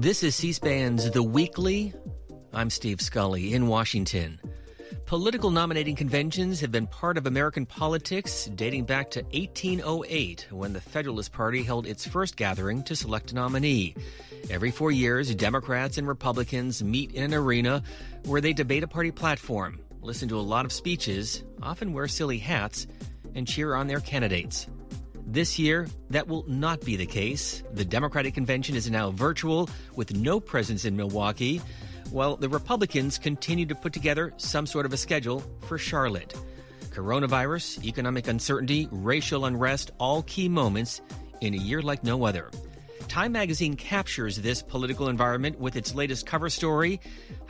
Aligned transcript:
This 0.00 0.22
is 0.22 0.34
C 0.34 0.54
SPAN's 0.54 1.10
The 1.10 1.22
Weekly. 1.22 1.92
I'm 2.54 2.70
Steve 2.70 3.02
Scully 3.02 3.52
in 3.52 3.66
Washington. 3.66 4.40
Political 5.04 5.50
nominating 5.50 5.94
conventions 5.94 6.58
have 6.60 6.72
been 6.72 6.86
part 6.86 7.18
of 7.18 7.26
American 7.26 7.66
politics 7.66 8.46
dating 8.54 8.84
back 8.84 9.10
to 9.10 9.22
1808 9.24 10.46
when 10.52 10.72
the 10.72 10.80
Federalist 10.80 11.32
Party 11.32 11.62
held 11.62 11.86
its 11.86 12.06
first 12.06 12.36
gathering 12.36 12.82
to 12.84 12.96
select 12.96 13.32
a 13.32 13.34
nominee. 13.34 13.94
Every 14.48 14.70
four 14.70 14.90
years, 14.90 15.34
Democrats 15.34 15.98
and 15.98 16.08
Republicans 16.08 16.82
meet 16.82 17.12
in 17.12 17.22
an 17.22 17.34
arena 17.34 17.82
where 18.24 18.40
they 18.40 18.54
debate 18.54 18.82
a 18.82 18.88
party 18.88 19.10
platform, 19.10 19.80
listen 20.00 20.30
to 20.30 20.38
a 20.38 20.40
lot 20.40 20.64
of 20.64 20.72
speeches, 20.72 21.44
often 21.62 21.92
wear 21.92 22.08
silly 22.08 22.38
hats, 22.38 22.86
and 23.34 23.46
cheer 23.46 23.74
on 23.74 23.86
their 23.86 24.00
candidates. 24.00 24.66
This 25.26 25.58
year, 25.58 25.86
that 26.10 26.26
will 26.26 26.44
not 26.48 26.80
be 26.80 26.96
the 26.96 27.06
case. 27.06 27.62
The 27.72 27.84
Democratic 27.84 28.34
convention 28.34 28.74
is 28.74 28.90
now 28.90 29.10
virtual 29.10 29.68
with 29.94 30.14
no 30.14 30.40
presence 30.40 30.84
in 30.84 30.96
Milwaukee, 30.96 31.60
while 32.10 32.36
the 32.36 32.48
Republicans 32.48 33.18
continue 33.18 33.66
to 33.66 33.74
put 33.74 33.92
together 33.92 34.32
some 34.36 34.66
sort 34.66 34.86
of 34.86 34.92
a 34.92 34.96
schedule 34.96 35.42
for 35.60 35.78
Charlotte. 35.78 36.34
Coronavirus, 36.90 37.84
economic 37.84 38.26
uncertainty, 38.26 38.88
racial 38.90 39.44
unrest, 39.44 39.92
all 39.98 40.22
key 40.22 40.48
moments 40.48 41.00
in 41.40 41.54
a 41.54 41.58
year 41.58 41.80
like 41.80 42.02
no 42.02 42.24
other. 42.24 42.50
Time 43.06 43.32
magazine 43.32 43.74
captures 43.74 44.36
this 44.36 44.62
political 44.62 45.08
environment 45.08 45.58
with 45.58 45.76
its 45.76 45.94
latest 45.94 46.26
cover 46.26 46.48
story 46.48 47.00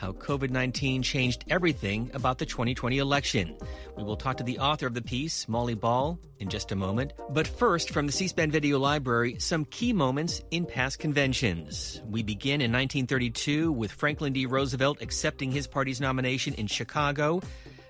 How 0.01 0.13
COVID 0.13 0.49
19 0.49 1.03
Changed 1.03 1.45
Everything 1.47 2.09
About 2.15 2.39
the 2.39 2.45
2020 2.47 2.97
Election. 2.97 3.55
We 3.95 4.03
will 4.03 4.15
talk 4.15 4.37
to 4.37 4.43
the 4.43 4.57
author 4.57 4.87
of 4.87 4.95
the 4.95 5.01
piece, 5.03 5.47
Molly 5.47 5.75
Ball, 5.75 6.17
in 6.39 6.49
just 6.49 6.71
a 6.71 6.75
moment. 6.75 7.13
But 7.29 7.45
first, 7.45 7.91
from 7.91 8.07
the 8.07 8.11
C 8.11 8.27
SPAN 8.27 8.49
Video 8.49 8.79
Library, 8.79 9.37
some 9.37 9.63
key 9.65 9.93
moments 9.93 10.41
in 10.49 10.65
past 10.65 10.97
conventions. 10.97 12.01
We 12.09 12.23
begin 12.23 12.61
in 12.61 12.71
1932 12.71 13.71
with 13.71 13.91
Franklin 13.91 14.33
D. 14.33 14.47
Roosevelt 14.47 15.03
accepting 15.03 15.51
his 15.51 15.67
party's 15.67 16.01
nomination 16.01 16.55
in 16.55 16.65
Chicago. 16.65 17.39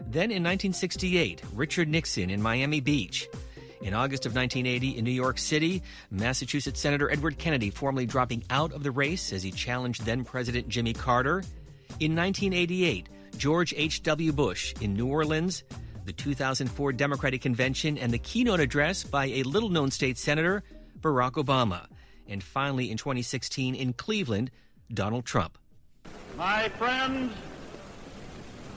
Then 0.01 0.31
in 0.31 0.43
1968, 0.43 1.41
Richard 1.53 1.87
Nixon 1.87 2.29
in 2.29 2.41
Miami 2.41 2.81
Beach. 2.81 3.29
In 3.81 3.93
August 3.93 4.25
of 4.25 4.35
1980, 4.35 4.97
in 4.97 5.05
New 5.05 5.11
York 5.11 5.37
City, 5.37 5.81
Massachusetts 6.11 6.81
Senator 6.81 7.09
Edward 7.09 7.37
Kennedy 7.37 7.69
formally 7.69 8.05
dropping 8.05 8.43
out 8.49 8.73
of 8.73 8.83
the 8.83 8.91
race 8.91 9.31
as 9.31 9.43
he 9.43 9.51
challenged 9.51 10.05
then 10.05 10.25
President 10.25 10.67
Jimmy 10.67 10.91
Carter. 10.91 11.41
In 11.99 12.15
1988, 12.15 13.09
George 13.37 13.73
H.W. 13.77 14.31
Bush 14.33 14.73
in 14.81 14.93
New 14.93 15.07
Orleans, 15.07 15.63
the 16.05 16.13
2004 16.13 16.93
Democratic 16.93 17.41
Convention, 17.41 17.97
and 17.97 18.11
the 18.11 18.17
keynote 18.17 18.59
address 18.59 19.03
by 19.03 19.25
a 19.27 19.43
little 19.43 19.69
known 19.69 19.91
state 19.91 20.17
senator, 20.17 20.63
Barack 20.99 21.33
Obama. 21.33 21.85
And 22.27 22.43
finally, 22.43 22.89
in 22.89 22.97
2016, 22.97 23.75
in 23.75 23.93
Cleveland, 23.93 24.51
Donald 24.93 25.25
Trump. 25.25 25.57
My 26.37 26.69
friends 26.69 27.33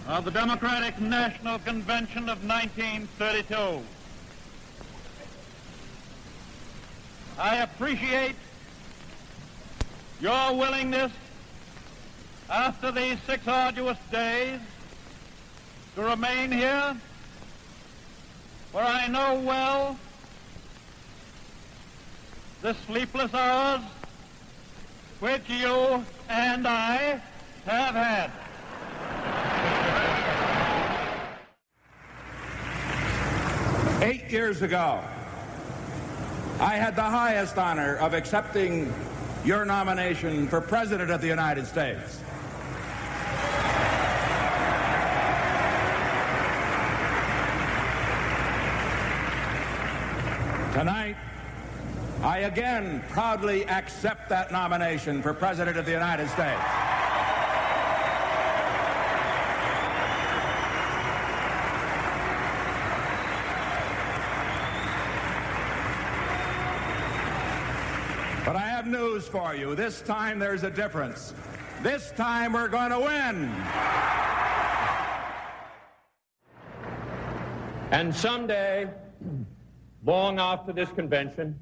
of 0.06 0.24
the 0.24 0.30
Democratic 0.30 1.00
National 1.00 1.58
Convention 1.60 2.28
of 2.28 2.44
1932. 2.44 3.82
I 7.38 7.56
appreciate 7.56 8.36
your 10.20 10.54
willingness 10.54 11.10
after 12.50 12.92
these 12.92 13.18
six 13.26 13.46
arduous 13.48 13.98
days 14.10 14.60
to 15.94 16.02
remain 16.02 16.50
here 16.52 16.96
where 18.72 18.84
I 18.84 19.06
know 19.06 19.40
well 19.40 19.98
the 22.62 22.74
sleepless 22.86 23.32
hours 23.32 23.82
which 25.20 25.48
you 25.48 26.04
and 26.28 26.66
I 26.66 27.20
have 27.66 27.94
had. 27.94 28.30
Eight 34.02 34.30
years 34.30 34.60
ago, 34.60 35.00
I 36.60 36.76
had 36.76 36.94
the 36.94 37.02
highest 37.02 37.56
honor 37.56 37.96
of 37.96 38.12
accepting 38.12 38.92
your 39.44 39.64
nomination 39.64 40.48
for 40.48 40.60
President 40.60 41.10
of 41.10 41.20
the 41.20 41.26
United 41.26 41.66
States. 41.66 42.23
I 52.34 52.38
again 52.38 53.00
proudly 53.10 53.64
accept 53.68 54.28
that 54.28 54.50
nomination 54.50 55.22
for 55.22 55.32
President 55.32 55.76
of 55.76 55.86
the 55.86 55.92
United 55.92 56.26
States. 56.26 56.60
But 68.44 68.56
I 68.56 68.66
have 68.66 68.88
news 68.88 69.28
for 69.28 69.54
you. 69.54 69.76
This 69.76 70.02
time 70.02 70.40
there's 70.40 70.64
a 70.64 70.70
difference. 70.70 71.34
This 71.84 72.10
time 72.16 72.54
we're 72.54 72.66
going 72.66 72.90
to 72.90 72.98
win. 72.98 73.48
And 77.92 78.12
someday, 78.12 78.90
long 80.04 80.40
after 80.40 80.72
this 80.72 80.90
convention, 80.90 81.60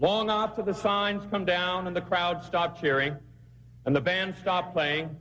long 0.00 0.30
after 0.30 0.62
the 0.62 0.74
signs 0.74 1.22
come 1.30 1.44
down 1.44 1.86
and 1.86 1.94
the 1.94 2.00
crowd 2.00 2.42
stop 2.42 2.80
cheering 2.80 3.16
and 3.84 3.94
the 3.94 4.00
band 4.00 4.34
stop 4.40 4.72
playing, 4.72 5.14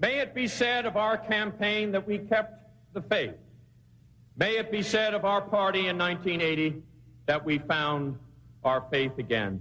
may 0.00 0.18
it 0.18 0.34
be 0.34 0.48
said 0.48 0.86
of 0.86 0.96
our 0.96 1.16
campaign 1.16 1.92
that 1.92 2.06
we 2.06 2.18
kept 2.18 2.64
the 2.94 3.02
faith. 3.02 3.34
May 4.36 4.56
it 4.56 4.72
be 4.72 4.82
said 4.82 5.14
of 5.14 5.24
our 5.24 5.42
party 5.42 5.88
in 5.88 5.98
1980 5.98 6.82
that 7.26 7.44
we 7.44 7.58
found 7.58 8.18
our 8.64 8.84
faith 8.90 9.18
again. 9.18 9.60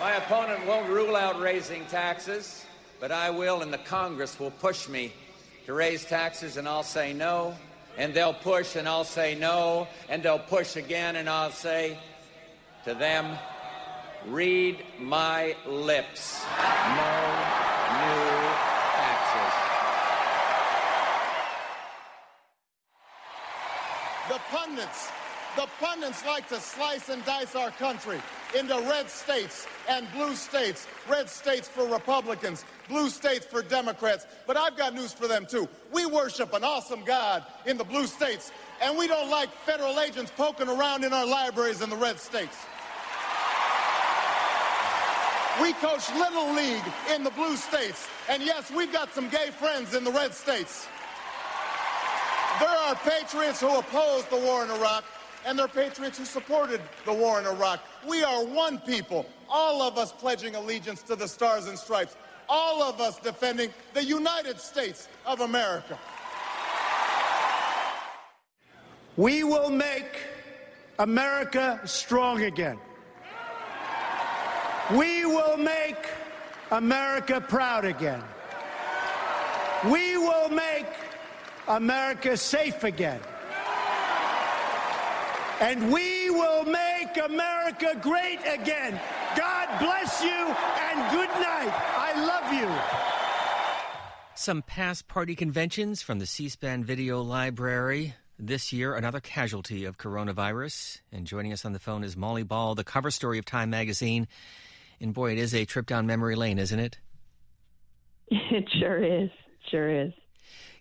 My 0.00 0.12
opponent 0.12 0.66
won't 0.66 0.88
rule 0.88 1.16
out 1.16 1.40
raising 1.40 1.84
taxes, 1.86 2.64
but 3.00 3.12
I 3.12 3.30
will, 3.30 3.62
and 3.62 3.72
the 3.72 3.78
Congress 3.78 4.38
will 4.40 4.52
push 4.52 4.88
me 4.88 5.12
to 5.66 5.74
raise 5.74 6.04
taxes, 6.04 6.56
and 6.56 6.68
I'll 6.68 6.82
say 6.82 7.12
no. 7.12 7.54
And 7.96 8.14
they'll 8.14 8.34
push, 8.34 8.76
and 8.76 8.88
I'll 8.88 9.04
say 9.04 9.34
no. 9.34 9.88
And 10.08 10.22
they'll 10.22 10.38
push 10.38 10.76
again, 10.76 11.16
and 11.16 11.28
I'll 11.28 11.50
say 11.50 11.98
to 12.84 12.94
them, 12.94 13.38
read 14.26 14.84
my 14.98 15.56
lips. 15.66 16.42
No 16.96 17.12
new 17.98 18.40
taxes. 18.94 19.54
The 24.28 24.40
pundits, 24.50 25.10
the 25.56 25.66
pundits 25.80 26.24
like 26.26 26.48
to 26.48 26.60
slice 26.60 27.08
and 27.08 27.24
dice 27.24 27.54
our 27.54 27.70
country 27.72 28.20
into 28.56 28.74
red 28.88 29.10
states 29.10 29.66
and 29.88 30.06
blue 30.12 30.34
states. 30.34 30.86
Red 31.08 31.28
states 31.28 31.68
for 31.68 31.86
Republicans, 31.86 32.64
blue 32.88 33.10
states 33.10 33.44
for 33.44 33.62
Democrats. 33.62 34.26
But 34.46 34.56
I've 34.56 34.76
got 34.76 34.94
news 34.94 35.12
for 35.12 35.28
them 35.28 35.46
too. 35.46 35.68
We 35.92 36.06
worship 36.06 36.54
an 36.54 36.64
awesome 36.64 37.04
God 37.04 37.44
in 37.66 37.76
the 37.76 37.84
blue 37.84 38.06
states, 38.06 38.52
and 38.82 38.96
we 38.96 39.06
don't 39.06 39.30
like 39.30 39.50
federal 39.50 40.00
agents 40.00 40.32
poking 40.36 40.68
around 40.68 41.04
in 41.04 41.12
our 41.12 41.26
libraries 41.26 41.82
in 41.82 41.90
the 41.90 41.96
red 41.96 42.18
states. 42.18 42.56
We 45.60 45.72
coach 45.74 46.08
Little 46.14 46.52
League 46.54 46.84
in 47.12 47.24
the 47.24 47.30
blue 47.30 47.56
states, 47.56 48.06
and 48.28 48.42
yes, 48.42 48.70
we've 48.70 48.92
got 48.92 49.12
some 49.12 49.28
gay 49.28 49.50
friends 49.50 49.94
in 49.94 50.04
the 50.04 50.12
red 50.12 50.32
states. 50.32 50.86
There 52.60 52.68
are 52.68 52.94
patriots 52.94 53.60
who 53.60 53.76
opposed 53.76 54.30
the 54.30 54.36
war 54.36 54.64
in 54.64 54.70
Iraq, 54.70 55.04
and 55.44 55.58
there 55.58 55.66
are 55.66 55.68
patriots 55.68 56.18
who 56.18 56.24
supported 56.24 56.80
the 57.04 57.12
war 57.12 57.40
in 57.40 57.46
Iraq. 57.46 57.80
We 58.06 58.22
are 58.22 58.44
one 58.44 58.78
people, 58.78 59.26
all 59.48 59.82
of 59.82 59.98
us 59.98 60.12
pledging 60.12 60.54
allegiance 60.54 61.02
to 61.02 61.16
the 61.16 61.26
Stars 61.26 61.66
and 61.66 61.76
Stripes, 61.76 62.16
all 62.48 62.82
of 62.82 63.00
us 63.00 63.18
defending 63.18 63.70
the 63.94 64.04
United 64.04 64.60
States 64.60 65.08
of 65.26 65.40
America. 65.40 65.98
We 69.18 69.42
will 69.42 69.70
make 69.70 70.16
America 71.00 71.80
strong 71.86 72.42
again. 72.42 72.78
We 74.92 75.26
will 75.26 75.56
make 75.56 75.96
America 76.70 77.40
proud 77.40 77.84
again. 77.84 78.22
We 79.86 80.16
will 80.18 80.50
make 80.50 80.86
America 81.66 82.36
safe 82.36 82.84
again. 82.84 83.20
And 85.60 85.92
we 85.92 86.30
will 86.30 86.64
make 86.64 87.16
America 87.16 87.98
great 88.00 88.38
again. 88.46 89.00
God 89.36 89.80
bless 89.80 90.22
you 90.22 90.30
and 90.30 91.10
good 91.10 91.30
night. 91.42 91.74
I 91.96 92.12
love 92.24 92.52
you. 92.52 92.70
Some 94.36 94.62
past 94.62 95.08
party 95.08 95.34
conventions 95.34 96.02
from 96.02 96.20
the 96.20 96.26
C 96.26 96.48
SPAN 96.48 96.84
video 96.84 97.20
library. 97.20 98.14
This 98.40 98.72
year, 98.72 98.94
another 98.94 99.18
casualty 99.18 99.84
of 99.84 99.98
coronavirus. 99.98 101.00
And 101.10 101.26
joining 101.26 101.52
us 101.52 101.64
on 101.64 101.72
the 101.72 101.80
phone 101.80 102.04
is 102.04 102.16
Molly 102.16 102.44
Ball, 102.44 102.76
the 102.76 102.84
cover 102.84 103.10
story 103.10 103.36
of 103.36 103.44
Time 103.44 103.70
magazine. 103.70 104.28
And 105.00 105.12
boy, 105.12 105.32
it 105.32 105.38
is 105.38 105.52
a 105.52 105.64
trip 105.64 105.86
down 105.86 106.06
memory 106.06 106.36
lane, 106.36 106.58
isn't 106.58 106.78
it? 106.78 106.98
It 108.30 108.68
sure 108.78 109.02
is. 109.02 109.30
Sure 109.70 109.90
is. 109.90 110.12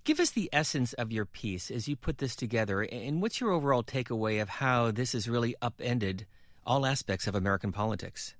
Give 0.03 0.19
us 0.19 0.29
the 0.29 0.49
essence 0.53 0.93
of 0.93 1.11
your 1.11 1.25
piece 1.25 1.71
as 1.71 1.87
you 1.87 1.95
put 1.95 2.19
this 2.19 2.35
together, 2.35 2.81
and 2.83 3.21
what's 3.21 3.41
your 3.41 3.51
overall 3.51 3.83
takeaway 3.83 4.41
of 4.41 4.47
how 4.47 4.91
this 4.91 5.13
has 5.13 5.27
really 5.27 5.55
upended 5.61 6.25
all 6.65 6.85
aspects 6.85 7.27
of 7.27 7.35
American 7.35 7.71
politics? 7.71 8.35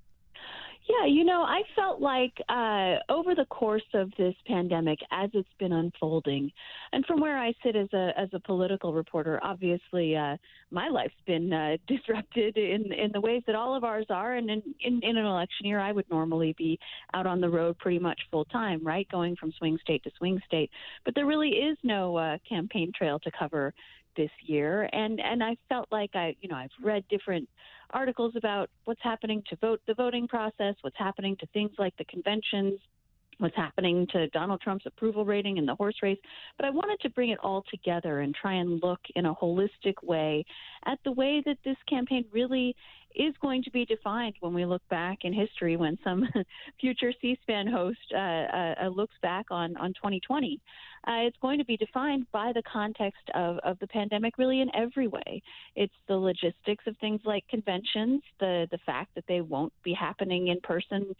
Yeah, 0.88 1.04
you 1.06 1.22
know, 1.24 1.42
I 1.42 1.60
felt 1.76 2.00
like 2.00 2.32
uh, 2.48 2.96
over 3.12 3.34
the 3.34 3.44
course 3.50 3.84
of 3.92 4.10
this 4.16 4.34
pandemic, 4.46 4.98
as 5.10 5.28
it's 5.34 5.48
been 5.58 5.72
unfolding, 5.72 6.50
and 6.92 7.04
from 7.04 7.20
where 7.20 7.36
I 7.38 7.52
sit 7.62 7.76
as 7.76 7.88
a 7.92 8.12
as 8.16 8.30
a 8.32 8.40
political 8.40 8.94
reporter, 8.94 9.38
obviously 9.42 10.16
uh, 10.16 10.38
my 10.70 10.88
life's 10.88 11.12
been 11.26 11.52
uh, 11.52 11.76
disrupted 11.88 12.56
in 12.56 12.90
in 12.90 13.10
the 13.12 13.20
ways 13.20 13.42
that 13.46 13.54
all 13.54 13.76
of 13.76 13.84
ours 13.84 14.06
are. 14.08 14.36
And 14.36 14.48
in, 14.48 14.62
in 14.80 15.00
in 15.02 15.18
an 15.18 15.26
election 15.26 15.66
year, 15.66 15.78
I 15.78 15.92
would 15.92 16.08
normally 16.10 16.54
be 16.56 16.78
out 17.12 17.26
on 17.26 17.42
the 17.42 17.50
road 17.50 17.76
pretty 17.78 17.98
much 17.98 18.20
full 18.30 18.46
time, 18.46 18.82
right, 18.82 19.06
going 19.10 19.36
from 19.36 19.52
swing 19.58 19.76
state 19.82 20.02
to 20.04 20.10
swing 20.16 20.40
state. 20.46 20.70
But 21.04 21.14
there 21.14 21.26
really 21.26 21.50
is 21.50 21.76
no 21.82 22.16
uh, 22.16 22.38
campaign 22.48 22.92
trail 22.96 23.18
to 23.18 23.30
cover 23.38 23.74
this 24.16 24.30
year, 24.46 24.88
and 24.92 25.20
and 25.20 25.44
I 25.44 25.54
felt 25.68 25.88
like 25.92 26.10
I, 26.14 26.34
you 26.40 26.48
know, 26.48 26.56
I've 26.56 26.70
read 26.82 27.04
different 27.10 27.46
articles 27.92 28.34
about 28.36 28.70
what's 28.84 29.02
happening 29.02 29.42
to 29.50 29.56
vote 29.56 29.80
the 29.86 29.94
voting 29.94 30.28
process, 30.28 30.74
what's 30.82 30.98
happening 30.98 31.36
to 31.40 31.46
things 31.46 31.70
like 31.78 31.96
the 31.96 32.04
conventions, 32.04 32.78
what's 33.38 33.56
happening 33.56 34.06
to 34.12 34.28
Donald 34.28 34.60
Trump's 34.60 34.86
approval 34.86 35.24
rating 35.24 35.56
in 35.56 35.66
the 35.66 35.74
horse 35.74 35.96
race. 36.02 36.18
But 36.56 36.66
I 36.66 36.70
wanted 36.70 37.00
to 37.00 37.10
bring 37.10 37.30
it 37.30 37.38
all 37.42 37.64
together 37.70 38.20
and 38.20 38.34
try 38.34 38.54
and 38.54 38.82
look 38.82 39.00
in 39.14 39.26
a 39.26 39.34
holistic 39.34 39.94
way 40.02 40.44
at 40.86 40.98
the 41.04 41.12
way 41.12 41.42
that 41.46 41.58
this 41.64 41.76
campaign 41.88 42.24
really 42.32 42.74
is 43.14 43.34
going 43.40 43.62
to 43.62 43.70
be 43.70 43.84
defined 43.84 44.34
when 44.40 44.54
we 44.54 44.64
look 44.64 44.86
back 44.88 45.18
in 45.22 45.32
history 45.32 45.76
when 45.76 45.98
some 46.04 46.28
future 46.80 47.12
C-SPAN 47.20 47.66
host 47.66 47.98
uh, 48.14 48.18
uh, 48.18 48.74
uh, 48.84 48.88
looks 48.88 49.14
back 49.22 49.46
on, 49.50 49.76
on 49.76 49.90
2020. 49.94 50.60
Uh, 51.06 51.12
it's 51.22 51.36
going 51.40 51.58
to 51.58 51.64
be 51.64 51.76
defined 51.76 52.26
by 52.32 52.52
the 52.54 52.62
context 52.70 53.22
of, 53.34 53.58
of 53.58 53.78
the 53.78 53.86
pandemic 53.86 54.36
really 54.36 54.60
in 54.60 54.68
every 54.74 55.08
way. 55.08 55.42
It's 55.74 55.94
the 56.06 56.16
logistics 56.16 56.84
of 56.86 56.96
things 56.98 57.20
like 57.24 57.46
conventions, 57.48 58.22
the, 58.40 58.68
the 58.70 58.78
fact 58.84 59.14
that 59.14 59.24
they 59.26 59.40
won't 59.40 59.72
be 59.84 59.94
happening 59.94 60.48
in 60.48 60.60
person 60.60 61.14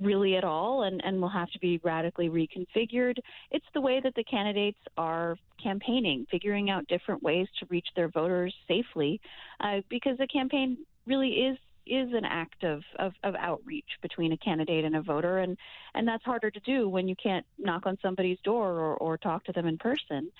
really 0.00 0.36
at 0.36 0.44
all 0.44 0.84
and, 0.84 1.02
and 1.04 1.20
will 1.20 1.28
have 1.28 1.50
to 1.50 1.58
be 1.58 1.80
radically 1.82 2.28
reconfigured. 2.28 3.18
It's 3.50 3.66
the 3.74 3.80
way 3.80 4.00
that 4.00 4.14
the 4.14 4.24
candidates 4.24 4.78
are 4.96 5.36
campaigning, 5.62 6.26
figuring 6.30 6.70
out 6.70 6.86
different 6.88 7.22
ways 7.22 7.46
to 7.60 7.66
reach 7.68 7.88
their 7.94 8.08
voters 8.08 8.54
safely, 8.68 9.20
uh, 9.60 9.80
because 9.88 10.18
the 10.18 10.26
campaign 10.26 10.78
really 11.06 11.30
is 11.30 11.58
is 11.84 12.12
an 12.12 12.24
act 12.24 12.62
of, 12.62 12.80
of, 13.00 13.12
of 13.24 13.34
outreach 13.34 13.88
between 14.02 14.32
a 14.32 14.36
candidate 14.36 14.84
and 14.84 14.94
a 14.94 15.02
voter. 15.02 15.38
And 15.38 15.56
and 15.94 16.06
that's 16.06 16.24
harder 16.24 16.50
to 16.50 16.60
do 16.60 16.88
when 16.88 17.08
you 17.08 17.16
can't 17.16 17.44
knock 17.58 17.86
on 17.86 17.98
somebody's 18.00 18.38
door 18.44 18.70
or, 18.70 18.96
or 18.96 19.18
talk 19.18 19.44
to 19.44 19.52
them 19.52 19.66
in 19.66 19.78
person. 19.78 20.30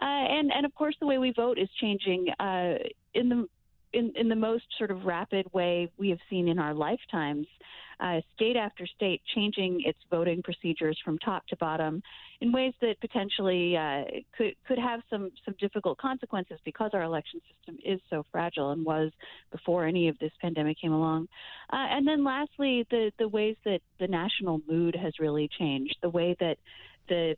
Uh, 0.00 0.04
and 0.04 0.52
and 0.52 0.64
of 0.64 0.74
course 0.74 0.94
the 1.00 1.06
way 1.06 1.18
we 1.18 1.32
vote 1.32 1.58
is 1.58 1.68
changing 1.80 2.28
uh, 2.38 2.74
in 3.14 3.28
the 3.28 3.48
in, 3.92 4.12
in 4.16 4.28
the 4.28 4.36
most 4.36 4.64
sort 4.78 4.90
of 4.90 5.04
rapid 5.04 5.46
way 5.52 5.90
we 5.98 6.10
have 6.10 6.18
seen 6.30 6.48
in 6.48 6.58
our 6.58 6.74
lifetimes, 6.74 7.46
uh, 8.00 8.20
state 8.34 8.56
after 8.56 8.86
state 8.86 9.22
changing 9.34 9.82
its 9.84 9.98
voting 10.10 10.42
procedures 10.42 10.98
from 11.04 11.18
top 11.18 11.46
to 11.46 11.56
bottom 11.56 12.02
in 12.40 12.50
ways 12.50 12.74
that 12.80 13.00
potentially 13.00 13.76
uh, 13.76 14.02
could 14.36 14.54
could 14.66 14.78
have 14.78 15.00
some 15.08 15.30
some 15.44 15.54
difficult 15.60 15.98
consequences 15.98 16.58
because 16.64 16.90
our 16.94 17.02
election 17.02 17.40
system 17.48 17.78
is 17.84 18.00
so 18.10 18.24
fragile 18.32 18.72
and 18.72 18.84
was 18.84 19.12
before 19.52 19.86
any 19.86 20.08
of 20.08 20.18
this 20.18 20.32
pandemic 20.40 20.80
came 20.80 20.92
along. 20.92 21.28
Uh, 21.72 21.86
and 21.90 22.06
then 22.06 22.24
lastly, 22.24 22.84
the 22.90 23.12
the 23.18 23.28
ways 23.28 23.56
that 23.64 23.80
the 24.00 24.08
national 24.08 24.60
mood 24.68 24.96
has 24.96 25.12
really 25.20 25.48
changed, 25.58 25.96
the 26.02 26.10
way 26.10 26.36
that 26.40 26.56
the 27.08 27.36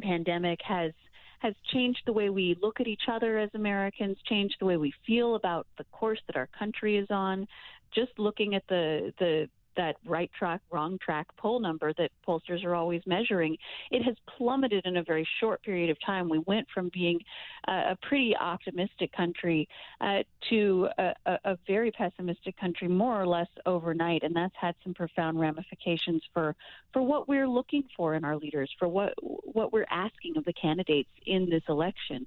pandemic 0.00 0.60
has 0.62 0.92
has 1.40 1.54
changed 1.72 2.00
the 2.06 2.12
way 2.12 2.30
we 2.30 2.56
look 2.62 2.80
at 2.80 2.86
each 2.86 3.08
other 3.10 3.38
as 3.38 3.50
Americans, 3.54 4.16
changed 4.26 4.56
the 4.60 4.66
way 4.66 4.76
we 4.76 4.92
feel 5.06 5.34
about 5.34 5.66
the 5.78 5.84
course 5.90 6.20
that 6.26 6.36
our 6.36 6.48
country 6.58 6.96
is 6.96 7.08
on. 7.10 7.46
Just 7.94 8.12
looking 8.18 8.54
at 8.54 8.62
the 8.68 9.12
the 9.18 9.48
that 9.76 9.96
right 10.04 10.30
track, 10.38 10.60
wrong 10.70 10.98
track 11.04 11.26
poll 11.36 11.60
number 11.60 11.92
that 11.98 12.10
pollsters 12.26 12.64
are 12.64 12.74
always 12.74 13.02
measuring, 13.06 13.56
it 13.90 14.02
has 14.02 14.16
plummeted 14.36 14.84
in 14.86 14.96
a 14.96 15.02
very 15.02 15.26
short 15.40 15.62
period 15.62 15.90
of 15.90 15.96
time. 16.04 16.28
We 16.28 16.38
went 16.46 16.66
from 16.72 16.90
being 16.92 17.20
uh, 17.68 17.92
a 17.92 17.98
pretty 18.02 18.34
optimistic 18.36 19.12
country 19.12 19.68
uh, 20.00 20.22
to 20.50 20.88
a, 20.98 21.14
a, 21.44 21.58
very 21.66 21.90
pessimistic 21.92 22.56
country 22.56 22.88
more 22.88 23.20
or 23.20 23.26
less 23.26 23.48
overnight, 23.66 24.22
and 24.22 24.34
that's 24.34 24.54
had 24.60 24.74
some 24.82 24.94
profound 24.94 25.38
ramifications 25.38 26.22
for 26.32 26.54
for 26.92 27.02
what 27.02 27.28
we're 27.28 27.48
looking 27.48 27.84
for 27.96 28.14
in 28.14 28.24
our 28.24 28.36
leaders, 28.36 28.70
for 28.78 28.88
what 28.88 29.14
what 29.20 29.72
we're 29.72 29.86
asking 29.90 30.36
of 30.36 30.44
the 30.44 30.52
candidates 30.54 31.10
in 31.26 31.48
this 31.48 31.62
election. 31.68 32.26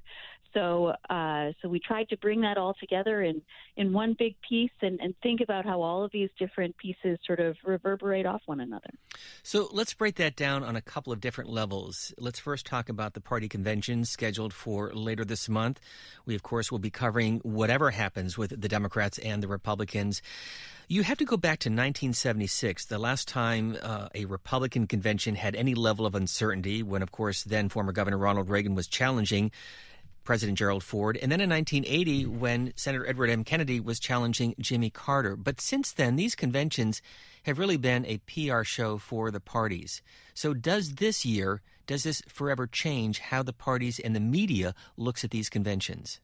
So, 0.53 0.93
uh, 1.09 1.51
so 1.61 1.69
we 1.69 1.79
tried 1.79 2.09
to 2.09 2.17
bring 2.17 2.41
that 2.41 2.57
all 2.57 2.75
together 2.79 3.23
in 3.23 3.41
in 3.75 3.91
one 3.91 4.15
big 4.17 4.35
piece 4.47 4.71
and, 4.81 4.99
and 4.99 5.15
think 5.23 5.41
about 5.41 5.65
how 5.65 5.81
all 5.81 6.03
of 6.03 6.11
these 6.11 6.29
different 6.37 6.77
pieces 6.77 7.17
sort 7.25 7.39
of 7.39 7.57
reverberate 7.63 8.25
off 8.25 8.41
one 8.45 8.59
another. 8.59 8.89
So 9.41 9.67
let's 9.71 9.93
break 9.93 10.15
that 10.15 10.35
down 10.35 10.63
on 10.63 10.75
a 10.75 10.81
couple 10.81 11.11
of 11.11 11.19
different 11.19 11.49
levels. 11.49 12.13
Let's 12.19 12.39
first 12.39 12.67
talk 12.67 12.87
about 12.87 13.13
the 13.13 13.21
party 13.21 13.49
convention 13.49 14.05
scheduled 14.05 14.53
for 14.53 14.93
later 14.93 15.25
this 15.25 15.49
month. 15.49 15.79
We, 16.25 16.35
of 16.35 16.43
course, 16.43 16.71
will 16.71 16.79
be 16.79 16.91
covering 16.91 17.39
whatever 17.39 17.91
happens 17.91 18.37
with 18.37 18.61
the 18.61 18.69
Democrats 18.69 19.17
and 19.17 19.41
the 19.41 19.47
Republicans. 19.47 20.21
You 20.87 21.03
have 21.03 21.17
to 21.17 21.25
go 21.25 21.37
back 21.37 21.59
to 21.59 21.69
1976, 21.69 22.85
the 22.85 22.99
last 22.99 23.27
time 23.27 23.77
uh, 23.81 24.09
a 24.13 24.25
Republican 24.25 24.85
convention 24.85 25.35
had 25.35 25.55
any 25.55 25.73
level 25.73 26.05
of 26.05 26.13
uncertainty, 26.13 26.83
when, 26.83 27.01
of 27.01 27.11
course, 27.11 27.43
then 27.43 27.69
former 27.69 27.93
Governor 27.93 28.17
Ronald 28.17 28.49
Reagan 28.49 28.75
was 28.75 28.87
challenging 28.87 29.51
President 30.23 30.57
Gerald 30.57 30.83
Ford, 30.83 31.17
and 31.17 31.31
then 31.31 31.41
in 31.41 31.49
1980 31.49 32.25
when 32.25 32.73
Senator 32.75 33.07
Edward 33.07 33.29
M. 33.29 33.43
Kennedy 33.43 33.79
was 33.79 33.99
challenging 33.99 34.55
Jimmy 34.59 34.89
Carter. 34.89 35.35
But 35.35 35.61
since 35.61 35.91
then, 35.91 36.15
these 36.15 36.35
conventions 36.35 37.01
have 37.43 37.59
really 37.59 37.77
been 37.77 38.05
a 38.05 38.19
PR 38.19 38.63
show 38.63 38.97
for 38.97 39.31
the 39.31 39.39
parties. 39.39 40.01
So 40.33 40.53
does 40.53 40.95
this 40.95 41.25
year, 41.25 41.61
does 41.87 42.03
this 42.03 42.21
forever 42.27 42.67
change 42.67 43.19
how 43.19 43.43
the 43.43 43.53
parties 43.53 43.99
and 43.99 44.15
the 44.15 44.19
media 44.19 44.73
looks 44.97 45.23
at 45.23 45.31
these 45.31 45.49
conventions? 45.49 46.19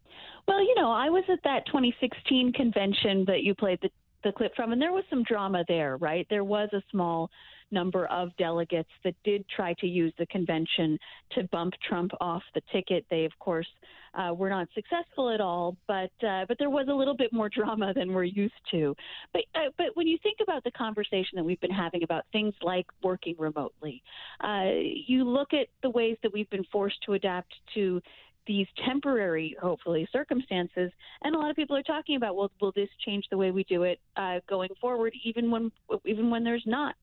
Well, 0.47 0.61
you 0.61 0.75
know, 0.75 0.91
I 0.91 1.09
was 1.09 1.23
at 1.31 1.43
that 1.43 1.65
2016 1.67 2.53
convention 2.53 3.25
that 3.25 3.43
you 3.43 3.53
played 3.53 3.79
the, 3.81 3.89
the 4.23 4.31
clip 4.31 4.55
from, 4.55 4.71
and 4.71 4.81
there 4.81 4.93
was 4.93 5.03
some 5.09 5.23
drama 5.23 5.63
there, 5.67 5.97
right? 5.97 6.25
There 6.29 6.43
was 6.43 6.69
a 6.73 6.81
small 6.91 7.29
number 7.71 8.05
of 8.07 8.35
delegates 8.37 8.89
that 9.03 9.15
did 9.23 9.45
try 9.47 9.73
to 9.79 9.87
use 9.87 10.13
the 10.17 10.25
convention 10.27 10.97
to 11.31 11.43
bump 11.51 11.73
Trump 11.87 12.11
off 12.19 12.43
the 12.53 12.61
ticket. 12.71 13.05
They, 13.09 13.25
of 13.25 13.31
course, 13.39 13.67
uh, 14.13 14.33
were 14.33 14.49
not 14.49 14.67
successful 14.73 15.29
at 15.29 15.41
all, 15.41 15.77
but 15.87 16.11
uh, 16.25 16.45
but 16.47 16.57
there 16.57 16.69
was 16.69 16.87
a 16.89 16.93
little 16.93 17.15
bit 17.15 17.31
more 17.31 17.49
drama 17.55 17.93
than 17.93 18.13
we're 18.13 18.23
used 18.23 18.53
to. 18.71 18.95
But 19.33 19.43
uh, 19.55 19.69
but 19.77 19.87
when 19.95 20.07
you 20.07 20.17
think 20.23 20.39
about 20.41 20.63
the 20.63 20.71
conversation 20.71 21.35
that 21.35 21.43
we've 21.43 21.61
been 21.61 21.71
having 21.71 22.03
about 22.03 22.25
things 22.31 22.53
like 22.61 22.85
working 23.03 23.35
remotely, 23.37 24.01
uh, 24.43 24.71
you 25.05 25.23
look 25.23 25.53
at 25.53 25.67
the 25.83 25.89
ways 25.89 26.17
that 26.23 26.33
we've 26.33 26.49
been 26.49 26.65
forced 26.71 26.97
to 27.05 27.13
adapt 27.13 27.53
to 27.75 28.01
these 28.47 28.67
temporary, 28.83 29.55
hopefully, 29.61 30.07
circumstances. 30.11 30.91
And 31.21 31.35
a 31.35 31.37
lot 31.37 31.51
of 31.51 31.55
people 31.55 31.75
are 31.75 31.83
talking 31.83 32.15
about, 32.15 32.35
well, 32.35 32.51
will 32.59 32.71
this 32.75 32.89
change 33.05 33.25
the 33.29 33.37
way 33.37 33.51
we 33.51 33.63
do 33.65 33.83
it 33.83 33.99
uh, 34.17 34.39
going 34.49 34.69
forward, 34.81 35.13
even 35.23 35.51
when 35.51 35.71
even 36.05 36.29
when 36.29 36.43
there's 36.43 36.63
not 36.65 36.95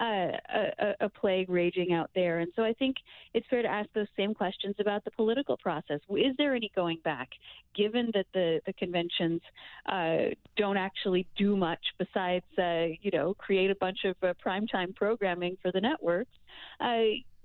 a, 0.00 0.94
a, 1.00 1.08
plague 1.08 1.50
raging 1.50 1.92
out 1.92 2.10
there. 2.14 2.38
And 2.38 2.50
so 2.56 2.62
I 2.62 2.72
think 2.72 2.96
it's 3.34 3.46
fair 3.48 3.62
to 3.62 3.68
ask 3.68 3.88
those 3.94 4.06
same 4.16 4.34
questions 4.34 4.74
about 4.78 5.04
the 5.04 5.10
political 5.10 5.56
process. 5.56 6.00
Is 6.10 6.34
there 6.38 6.54
any 6.54 6.70
going 6.74 6.98
back, 7.04 7.28
given 7.74 8.10
that 8.14 8.26
the, 8.32 8.60
the 8.66 8.72
conventions 8.72 9.40
uh, 9.86 10.34
don't 10.56 10.76
actually 10.76 11.26
do 11.36 11.56
much 11.56 11.80
besides, 11.98 12.44
uh, 12.58 12.86
you 13.02 13.10
know, 13.12 13.34
create 13.34 13.70
a 13.70 13.76
bunch 13.76 14.04
of 14.04 14.16
uh, 14.22 14.32
primetime 14.44 14.94
programming 14.94 15.56
for 15.60 15.70
the 15.72 15.80
networks? 15.80 16.32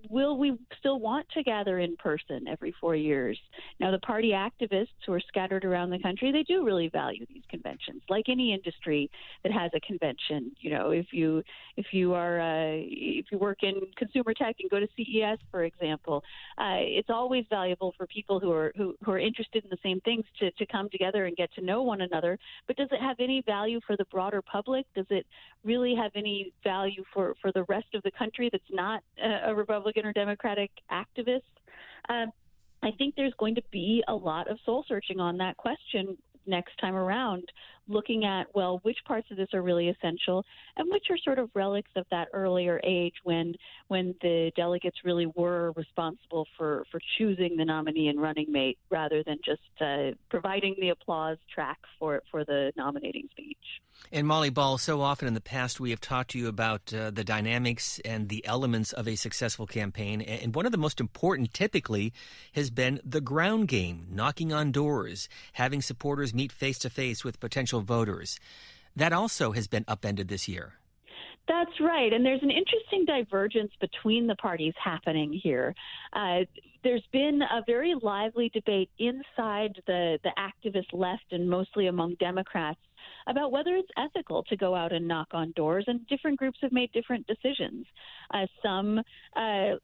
Uh, 0.03 0.07
will 0.09 0.37
we 0.37 0.57
still 0.79 0.99
want 0.99 1.27
to 1.29 1.43
gather 1.43 1.79
in 1.79 1.95
person 1.97 2.47
every 2.47 2.73
four 2.79 2.95
years? 2.95 3.37
Now, 3.79 3.91
the 3.91 3.99
party 3.99 4.31
activists 4.31 4.87
who 5.05 5.13
are 5.13 5.21
scattered 5.27 5.65
around 5.65 5.89
the 5.89 5.99
country, 5.99 6.31
they 6.31 6.43
do 6.43 6.65
really 6.65 6.89
value 6.89 7.25
these 7.29 7.43
conventions. 7.49 8.01
Like 8.09 8.25
any 8.29 8.53
industry 8.53 9.09
that 9.43 9.51
has 9.51 9.71
a 9.75 9.79
convention, 9.79 10.51
you 10.59 10.71
know, 10.71 10.91
if 10.91 11.07
you 11.11 11.43
if 11.77 11.87
you 11.91 12.13
are 12.13 12.39
uh, 12.39 12.77
if 12.77 13.25
you 13.31 13.37
work 13.37 13.63
in 13.63 13.75
consumer 13.97 14.33
tech 14.33 14.55
and 14.59 14.69
go 14.69 14.79
to 14.79 14.87
CES, 14.95 15.39
for 15.51 15.63
example, 15.63 16.23
uh, 16.57 16.77
it's 16.79 17.09
always 17.09 17.45
valuable 17.49 17.93
for 17.97 18.07
people 18.07 18.39
who 18.39 18.51
are 18.51 18.71
who, 18.75 18.95
who 19.03 19.11
are 19.11 19.19
interested 19.19 19.63
in 19.63 19.69
the 19.69 19.77
same 19.83 19.99
things 20.01 20.25
to 20.39 20.51
to 20.51 20.65
come 20.65 20.89
together 20.89 21.25
and 21.25 21.35
get 21.35 21.53
to 21.53 21.61
know 21.61 21.83
one 21.83 22.01
another. 22.01 22.37
But 22.67 22.77
does 22.77 22.89
it 22.91 23.01
have 23.01 23.17
any 23.19 23.43
value 23.45 23.79
for 23.85 23.97
the 23.97 24.05
broader 24.05 24.41
public? 24.41 24.85
Does 24.95 25.07
it 25.09 25.25
really 25.63 25.95
have 25.95 26.11
any 26.15 26.53
value 26.63 27.03
for 27.13 27.35
for 27.41 27.51
the 27.51 27.63
rest 27.63 27.87
of 27.93 28.03
the 28.03 28.11
country 28.11 28.49
that's 28.51 28.63
not 28.71 29.01
a, 29.23 29.51
a 29.51 29.55
Republican? 29.55 29.84
Republican 29.85 30.09
or 30.09 30.13
Democratic 30.13 30.71
activists. 30.91 31.41
Um, 32.09 32.31
I 32.81 32.91
think 32.97 33.15
there's 33.15 33.33
going 33.37 33.55
to 33.55 33.61
be 33.71 34.03
a 34.07 34.13
lot 34.13 34.49
of 34.49 34.57
soul 34.65 34.83
searching 34.87 35.19
on 35.19 35.37
that 35.37 35.57
question 35.57 36.17
next 36.47 36.77
time 36.79 36.95
around 36.95 37.43
looking 37.87 38.25
at 38.25 38.47
well 38.53 38.79
which 38.83 38.97
parts 39.05 39.29
of 39.31 39.37
this 39.37 39.47
are 39.53 39.61
really 39.61 39.89
essential 39.89 40.43
and 40.77 40.89
which 40.91 41.05
are 41.09 41.17
sort 41.17 41.39
of 41.39 41.49
relics 41.53 41.91
of 41.95 42.05
that 42.11 42.27
earlier 42.33 42.79
age 42.83 43.13
when 43.23 43.53
when 43.87 44.15
the 44.21 44.51
delegates 44.55 44.97
really 45.03 45.27
were 45.35 45.71
responsible 45.75 46.47
for 46.57 46.85
for 46.91 46.99
choosing 47.17 47.55
the 47.57 47.65
nominee 47.65 48.07
and 48.07 48.21
running 48.21 48.51
mate 48.51 48.77
rather 48.89 49.23
than 49.23 49.37
just 49.45 49.61
uh, 49.81 50.11
providing 50.29 50.75
the 50.79 50.89
applause 50.89 51.37
track 51.53 51.77
for 51.99 52.21
for 52.31 52.43
the 52.45 52.71
nominating 52.75 53.27
speech. 53.31 53.57
And 54.11 54.27
Molly 54.27 54.49
Ball, 54.49 54.77
so 54.77 55.01
often 55.01 55.27
in 55.27 55.33
the 55.33 55.41
past 55.41 55.79
we 55.79 55.89
have 55.89 56.01
talked 56.01 56.31
to 56.31 56.39
you 56.39 56.47
about 56.47 56.93
uh, 56.93 57.11
the 57.11 57.23
dynamics 57.23 57.99
and 58.05 58.29
the 58.29 58.45
elements 58.45 58.93
of 58.93 59.07
a 59.07 59.15
successful 59.15 59.65
campaign, 59.65 60.21
and 60.21 60.53
one 60.53 60.65
of 60.65 60.71
the 60.71 60.77
most 60.77 60.99
important, 60.99 61.53
typically, 61.53 62.13
has 62.53 62.69
been 62.69 62.99
the 63.03 63.21
ground 63.21 63.67
game, 63.67 64.07
knocking 64.11 64.53
on 64.53 64.71
doors, 64.71 65.27
having 65.53 65.81
supporters 65.81 66.33
meet 66.33 66.51
face 66.51 66.77
to 66.79 66.89
face 66.89 67.23
with 67.23 67.39
potential 67.39 67.74
potential 67.75 67.81
voters. 67.81 68.39
That 68.95 69.13
also 69.13 69.51
has 69.51 69.67
been 69.67 69.85
upended 69.87 70.27
this 70.27 70.47
year. 70.47 70.73
That's 71.47 71.79
right. 71.79 72.11
And 72.11 72.25
there's 72.25 72.41
an 72.41 72.49
interesting 72.49 73.05
divergence 73.05 73.71
between 73.79 74.25
the 74.25 74.35
parties 74.35 74.73
happening 74.83 75.39
here. 75.43 75.75
Uh, 76.13 76.39
there's 76.83 77.05
been 77.11 77.41
a 77.41 77.61
very 77.67 77.93
lively 78.01 78.49
debate 78.53 78.89
inside 78.97 79.75
the, 79.85 80.17
the 80.23 80.31
activist 80.37 80.91
left 80.91 81.25
and 81.31 81.47
mostly 81.47 81.87
among 81.87 82.15
Democrats 82.19 82.79
about 83.27 83.51
whether 83.51 83.75
it's 83.75 83.89
ethical 83.97 84.43
to 84.43 84.55
go 84.55 84.75
out 84.75 84.91
and 84.91 85.07
knock 85.07 85.27
on 85.31 85.51
doors, 85.55 85.83
and 85.87 86.07
different 86.07 86.37
groups 86.37 86.57
have 86.61 86.71
made 86.71 86.91
different 86.91 87.25
decisions. 87.27 87.85
Uh, 88.33 88.45
some 88.63 88.99
uh, 89.35 89.75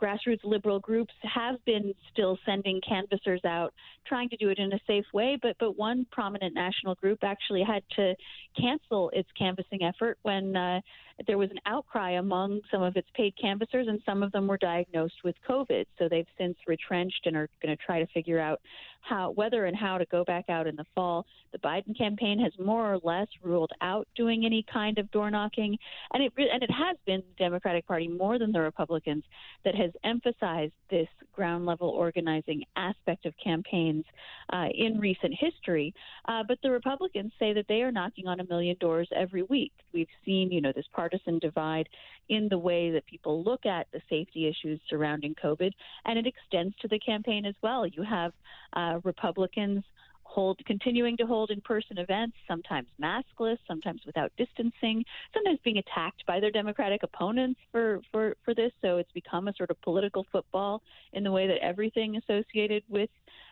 grassroots 0.00 0.44
liberal 0.44 0.78
groups 0.78 1.14
have 1.22 1.56
been 1.64 1.94
still 2.12 2.38
sending 2.44 2.80
canvassers 2.86 3.40
out, 3.44 3.72
trying 4.06 4.28
to 4.30 4.36
do 4.36 4.48
it 4.50 4.58
in 4.58 4.72
a 4.72 4.80
safe 4.86 5.04
way. 5.12 5.38
But 5.40 5.56
but 5.58 5.76
one 5.76 6.06
prominent 6.10 6.54
national 6.54 6.94
group 6.96 7.20
actually 7.22 7.62
had 7.62 7.82
to 7.96 8.14
cancel 8.58 9.10
its 9.10 9.28
canvassing 9.38 9.82
effort 9.82 10.18
when 10.22 10.56
uh, 10.56 10.80
there 11.26 11.38
was 11.38 11.50
an 11.50 11.60
outcry 11.64 12.12
among 12.12 12.60
some 12.70 12.82
of 12.82 12.96
its 12.96 13.08
paid 13.14 13.34
canvassers, 13.40 13.88
and 13.88 14.00
some 14.04 14.22
of 14.22 14.32
them 14.32 14.46
were 14.46 14.58
diagnosed 14.58 15.24
with 15.24 15.34
COVID. 15.48 15.86
So 15.98 16.08
they've 16.08 16.26
since 16.36 16.56
retrenched 16.66 17.22
and 17.24 17.36
are 17.36 17.48
going 17.62 17.74
to 17.74 17.82
try 17.82 17.98
to 18.00 18.06
figure 18.12 18.38
out 18.38 18.60
how, 19.00 19.30
whether 19.30 19.66
and 19.66 19.76
how 19.76 19.98
to 19.98 20.04
go 20.06 20.24
back 20.24 20.46
out 20.48 20.66
in 20.66 20.76
the 20.76 20.84
fall. 20.94 21.24
The 21.52 21.58
Biden 21.58 21.96
campaign 21.96 22.38
has 22.40 22.52
more 22.58 22.92
or 22.92 22.98
less 23.02 23.28
ruled 23.42 23.70
out 23.80 24.06
doing 24.16 24.44
any 24.44 24.64
kind 24.70 24.98
of 24.98 25.10
door 25.10 25.30
knocking, 25.30 25.78
and 26.12 26.22
it 26.22 26.32
and 26.36 26.62
it 26.62 26.70
has 26.70 26.96
been 27.06 27.20
the 27.20 27.44
Democratic 27.44 27.86
Party 27.86 28.08
more 28.08 28.38
than 28.38 28.52
the 28.52 28.60
Republicans 28.60 29.24
that 29.64 29.74
has 29.74 29.90
emphasized 30.04 30.72
this 30.90 31.08
ground 31.32 31.66
level 31.66 31.88
organizing 31.88 32.62
aspect 32.76 33.26
of 33.26 33.34
campaigns 33.42 34.04
uh, 34.52 34.66
in 34.74 34.98
recent 34.98 35.34
history. 35.38 35.94
Uh, 36.28 36.42
but 36.46 36.58
the 36.62 36.70
Republicans 36.70 37.32
say 37.38 37.52
that 37.52 37.66
they 37.68 37.82
are 37.82 37.92
knocking 37.92 38.26
on 38.26 38.40
a 38.40 38.46
million 38.46 38.76
doors 38.80 39.08
every 39.14 39.42
week. 39.44 39.72
We've 39.94 40.06
seen, 40.24 40.50
you 40.50 40.60
know, 40.60 40.72
this 40.74 40.86
part 40.92 41.05
partisan 41.06 41.38
divide 41.38 41.88
in 42.28 42.48
the 42.48 42.58
way 42.58 42.90
that 42.90 43.06
people 43.06 43.42
look 43.42 43.64
at 43.66 43.86
the 43.92 44.00
safety 44.10 44.48
issues 44.48 44.80
surrounding 44.90 45.34
COVID, 45.42 45.70
and 46.04 46.18
it 46.18 46.26
extends 46.26 46.74
to 46.80 46.88
the 46.88 46.98
campaign 46.98 47.46
as 47.46 47.54
well. 47.62 47.86
You 47.86 48.02
have 48.02 48.32
uh, 48.72 49.00
Republicans 49.04 49.84
hold 50.24 50.58
continuing 50.66 51.16
to 51.16 51.24
hold 51.24 51.50
in-person 51.50 51.98
events 51.98 52.36
sometimes 52.48 52.88
maskless 53.00 53.58
sometimes 53.66 54.00
without 54.04 54.32
distancing 54.36 55.04
sometimes 55.32 55.58
being 55.62 55.78
attacked 55.78 56.26
by 56.26 56.40
their 56.40 56.50
democratic 56.50 57.04
opponents 57.04 57.60
for 57.70 58.00
for 58.10 58.34
for 58.44 58.52
this 58.52 58.72
so 58.82 58.98
it's 58.98 59.12
become 59.12 59.46
a 59.46 59.54
sort 59.54 59.70
of 59.70 59.80
political 59.82 60.26
football 60.32 60.82
in 61.12 61.22
the 61.22 61.30
way 61.30 61.46
that 61.46 61.58
everything 61.62 62.16
associated 62.16 62.82
with 62.88 63.08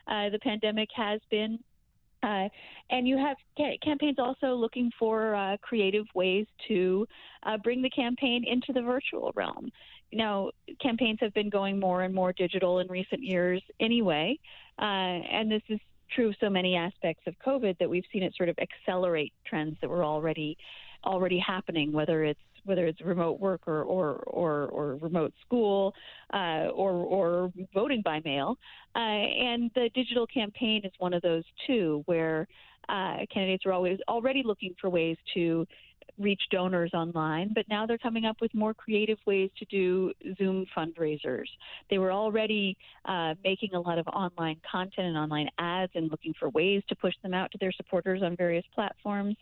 uh, 0.08 0.28
the 0.30 0.38
pandemic 0.40 0.88
has 0.94 1.20
been 1.30 1.60
uh, 2.24 2.48
and 2.90 3.06
you 3.06 3.16
have 3.18 3.36
ca- 3.56 3.78
campaigns 3.82 4.18
also 4.18 4.54
looking 4.54 4.90
for 4.98 5.34
uh, 5.34 5.56
creative 5.62 6.06
ways 6.14 6.46
to 6.68 7.06
uh, 7.44 7.56
bring 7.58 7.82
the 7.82 7.90
campaign 7.90 8.44
into 8.46 8.72
the 8.72 8.82
virtual 8.82 9.32
realm. 9.34 9.70
Now, 10.12 10.50
campaigns 10.80 11.18
have 11.20 11.34
been 11.34 11.50
going 11.50 11.78
more 11.78 12.02
and 12.02 12.14
more 12.14 12.32
digital 12.32 12.78
in 12.78 12.88
recent 12.88 13.22
years 13.22 13.62
anyway, 13.80 14.38
uh, 14.78 14.84
and 14.84 15.50
this 15.50 15.62
is 15.68 15.80
true 16.14 16.28
of 16.28 16.36
so 16.40 16.48
many 16.48 16.76
aspects 16.76 17.24
of 17.26 17.34
COVID 17.44 17.78
that 17.78 17.90
we've 17.90 18.04
seen 18.12 18.22
it 18.22 18.34
sort 18.36 18.48
of 18.48 18.56
accelerate 18.58 19.32
trends 19.46 19.76
that 19.80 19.90
were 19.90 20.04
already 20.04 20.56
already 21.04 21.38
happening, 21.38 21.92
whether 21.92 22.24
it's 22.24 22.40
whether 22.64 22.86
it's 22.86 23.00
remote 23.00 23.40
work 23.40 23.62
or 23.66 23.82
or 23.82 24.16
or, 24.26 24.66
or 24.66 24.96
remote 24.96 25.32
school 25.46 25.94
uh, 26.32 26.68
or 26.74 26.92
or 26.92 27.52
voting 27.72 28.02
by 28.04 28.20
mail. 28.24 28.56
Uh, 28.94 28.98
and 28.98 29.70
the 29.74 29.90
digital 29.94 30.26
campaign 30.26 30.82
is 30.84 30.92
one 30.98 31.14
of 31.14 31.22
those 31.22 31.44
too, 31.66 32.02
where 32.06 32.46
uh, 32.88 33.18
candidates 33.32 33.64
are 33.66 33.72
always 33.72 33.98
already 34.08 34.42
looking 34.44 34.74
for 34.80 34.90
ways 34.90 35.16
to 35.34 35.66
reach 36.18 36.42
donors 36.50 36.92
online, 36.94 37.52
but 37.54 37.64
now 37.68 37.86
they're 37.86 37.98
coming 37.98 38.24
up 38.24 38.36
with 38.40 38.52
more 38.54 38.72
creative 38.72 39.18
ways 39.26 39.50
to 39.58 39.64
do 39.66 40.12
Zoom 40.38 40.66
fundraisers. 40.76 41.46
They 41.90 41.98
were 41.98 42.12
already 42.12 42.76
uh, 43.04 43.34
making 43.42 43.74
a 43.74 43.80
lot 43.80 43.98
of 43.98 44.06
online 44.08 44.60
content 44.70 45.08
and 45.08 45.16
online 45.16 45.48
ads 45.58 45.92
and 45.94 46.10
looking 46.10 46.34
for 46.38 46.50
ways 46.50 46.82
to 46.88 46.96
push 46.96 47.14
them 47.22 47.34
out 47.34 47.50
to 47.52 47.58
their 47.58 47.72
supporters 47.72 48.22
on 48.22 48.36
various 48.36 48.64
platforms. 48.74 49.36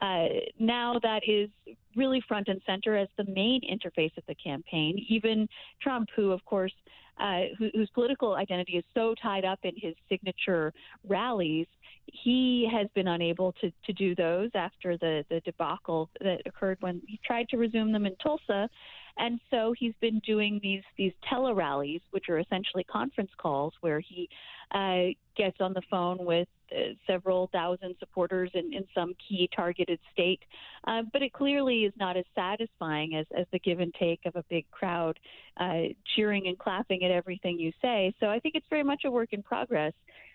Uh, 0.00 0.26
now 0.58 0.98
that 1.02 1.22
is 1.26 1.48
really 1.96 2.22
front 2.26 2.48
and 2.48 2.60
center 2.66 2.96
as 2.96 3.08
the 3.16 3.24
main 3.24 3.60
interface 3.62 4.16
of 4.16 4.24
the 4.26 4.34
campaign. 4.34 5.04
Even 5.08 5.48
Trump, 5.80 6.08
who, 6.16 6.32
of 6.32 6.44
course, 6.44 6.72
uh, 7.20 7.42
who, 7.58 7.68
whose 7.74 7.88
political 7.90 8.34
identity 8.34 8.72
is 8.76 8.84
so 8.92 9.14
tied 9.22 9.44
up 9.44 9.60
in 9.62 9.72
his 9.76 9.94
signature 10.08 10.72
rallies, 11.06 11.66
he 12.06 12.68
has 12.70 12.88
been 12.94 13.08
unable 13.08 13.52
to, 13.52 13.70
to 13.86 13.92
do 13.92 14.14
those 14.14 14.50
after 14.54 14.96
the, 14.98 15.24
the 15.30 15.40
debacle 15.40 16.10
that 16.20 16.40
occurred 16.44 16.76
when 16.80 17.00
he 17.06 17.18
tried 17.24 17.48
to 17.48 17.56
resume 17.56 17.92
them 17.92 18.06
in 18.06 18.16
Tulsa. 18.16 18.68
And 19.16 19.38
so 19.50 19.74
he's 19.78 19.94
been 20.00 20.18
doing 20.20 20.58
these 20.62 20.82
these 20.96 21.12
tele 21.28 21.54
rallies, 21.54 22.00
which 22.10 22.28
are 22.28 22.38
essentially 22.38 22.84
conference 22.84 23.30
calls 23.36 23.72
where 23.80 24.00
he 24.00 24.28
uh, 24.72 25.14
gets 25.36 25.60
on 25.60 25.72
the 25.72 25.82
phone 25.88 26.18
with 26.24 26.48
uh, 26.72 26.94
several 27.06 27.48
thousand 27.52 27.94
supporters 28.00 28.50
in, 28.54 28.72
in 28.74 28.84
some 28.94 29.14
key 29.28 29.48
targeted 29.54 30.00
state. 30.12 30.40
Uh, 30.86 31.02
but 31.12 31.22
it 31.22 31.32
clearly 31.32 31.84
is 31.84 31.92
not 31.96 32.16
as 32.16 32.24
satisfying 32.34 33.14
as, 33.14 33.26
as 33.38 33.46
the 33.52 33.58
give 33.60 33.80
and 33.80 33.94
take 33.94 34.20
of 34.24 34.34
a 34.34 34.44
big 34.50 34.68
crowd 34.70 35.18
uh, 35.58 35.82
cheering 36.16 36.48
and 36.48 36.58
clapping 36.58 37.04
at 37.04 37.10
everything 37.10 37.58
you 37.58 37.72
say. 37.80 38.12
So 38.18 38.26
I 38.26 38.40
think 38.40 38.56
it's 38.56 38.66
very 38.68 38.84
much 38.84 39.02
a 39.04 39.10
work 39.10 39.32
in 39.32 39.42
progress 39.42 39.92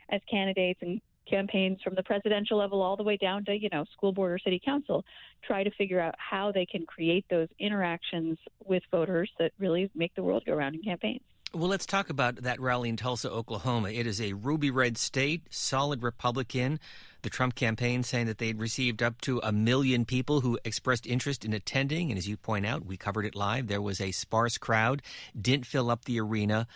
as 0.10 0.22
candidates 0.30 0.80
and 0.82 1.02
campaigns 1.30 1.80
from 1.84 1.96
the 1.96 2.04
presidential 2.04 2.58
level 2.58 2.82
all 2.82 2.96
the 2.96 3.04
way 3.04 3.18
down 3.18 3.46
to 3.46 3.54
you 3.54 3.70
know 3.72 3.86
school 3.94 4.12
board 4.12 4.32
or 4.32 4.40
city 4.40 4.62
council 4.64 5.06
try 5.46 5.64
to 5.64 5.72
figure 5.72 6.00
out 6.00 6.16
how 6.18 6.52
they 6.52 6.66
can 6.66 6.86
create 6.86 7.26
those 7.30 7.48
interactions 7.60 8.38
with 8.66 8.84
voters 8.92 9.30
that 9.40 9.52
really 9.60 9.90
make 9.96 10.14
the 10.16 10.24
world 10.24 10.44
go 10.46 10.54
round 10.54 10.76
in 10.76 10.82
campaigns 10.82 11.22
well, 11.52 11.68
let's 11.68 11.88
talk 11.88 12.12
about 12.12 12.44
that 12.44 12.60
rally 12.60 12.90
in 12.90 12.96
Tulsa, 12.96 13.32
Oklahoma. 13.32 13.90
It 13.90 14.06
is 14.06 14.22
a 14.22 14.34
ruby 14.34 14.70
red 14.70 15.00
state, 15.00 15.42
solid 15.50 16.04
Republican. 16.04 16.80
The 17.24 17.32
Trump 17.32 17.56
campaign 17.56 18.04
saying 18.04 18.28
that 18.28 18.38
they'd 18.38 18.60
received 18.60 19.02
up 19.02 19.20
to 19.22 19.40
a 19.44 19.52
million 19.52 20.06
people 20.06 20.42
who 20.42 20.60
expressed 20.64 21.08
interest 21.08 21.44
in 21.44 21.54
attending. 21.54 22.12
And 22.12 22.20
as 22.20 22.28
you 22.28 22.38
point 22.38 22.68
out, 22.68 22.86
we 22.86 22.98
covered 22.98 23.26
it 23.26 23.34
live. 23.34 23.66
There 23.66 23.82
was 23.82 24.00
a 24.00 24.12
sparse 24.12 24.60
crowd, 24.60 25.02
didn't 25.40 25.66
fill 25.66 25.90
up 25.90 26.06
the 26.06 26.20
arena. 26.20 26.68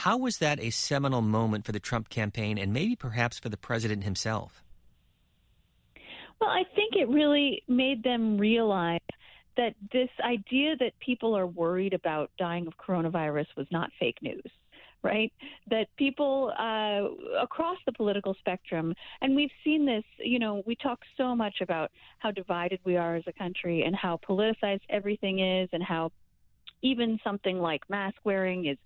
How 0.00 0.18
was 0.18 0.38
that 0.38 0.60
a 0.60 0.70
seminal 0.70 1.22
moment 1.22 1.64
for 1.64 1.72
the 1.72 1.80
Trump 1.80 2.10
campaign 2.10 2.58
and 2.58 2.72
maybe 2.72 2.94
perhaps 2.94 3.38
for 3.38 3.48
the 3.48 3.56
president 3.56 4.04
himself? 4.04 4.62
Well, 6.40 6.50
I 6.50 6.64
think 6.74 6.94
it 6.94 7.08
really 7.08 7.62
made 7.66 8.04
them 8.04 8.36
realize 8.36 9.00
that 9.56 9.74
this 9.92 10.10
idea 10.22 10.76
that 10.76 10.92
people 11.00 11.34
are 11.36 11.46
worried 11.46 11.94
about 11.94 12.30
dying 12.38 12.66
of 12.66 12.74
coronavirus 12.76 13.46
was 13.56 13.66
not 13.70 13.90
fake 13.98 14.18
news 14.20 14.44
right? 15.02 15.32
That 15.70 15.86
people 15.96 16.52
uh, 16.58 17.40
across 17.40 17.76
the 17.86 17.92
political 17.92 18.34
spectrum, 18.40 18.92
and 19.20 19.36
we've 19.36 19.52
seen 19.62 19.86
this, 19.86 20.02
you 20.18 20.40
know, 20.40 20.64
we 20.66 20.74
talk 20.74 20.98
so 21.16 21.36
much 21.36 21.60
about 21.60 21.92
how 22.18 22.32
divided 22.32 22.80
we 22.82 22.96
are 22.96 23.14
as 23.14 23.22
a 23.28 23.32
country 23.32 23.84
and 23.84 23.94
how 23.94 24.18
politicized 24.28 24.80
everything 24.88 25.38
is 25.38 25.68
and 25.72 25.82
how 25.82 26.10
Even 26.82 27.20
something 27.22 27.60
like 27.60 27.82
mask 27.88 28.16
wearing 28.24 28.66
is 28.66 28.78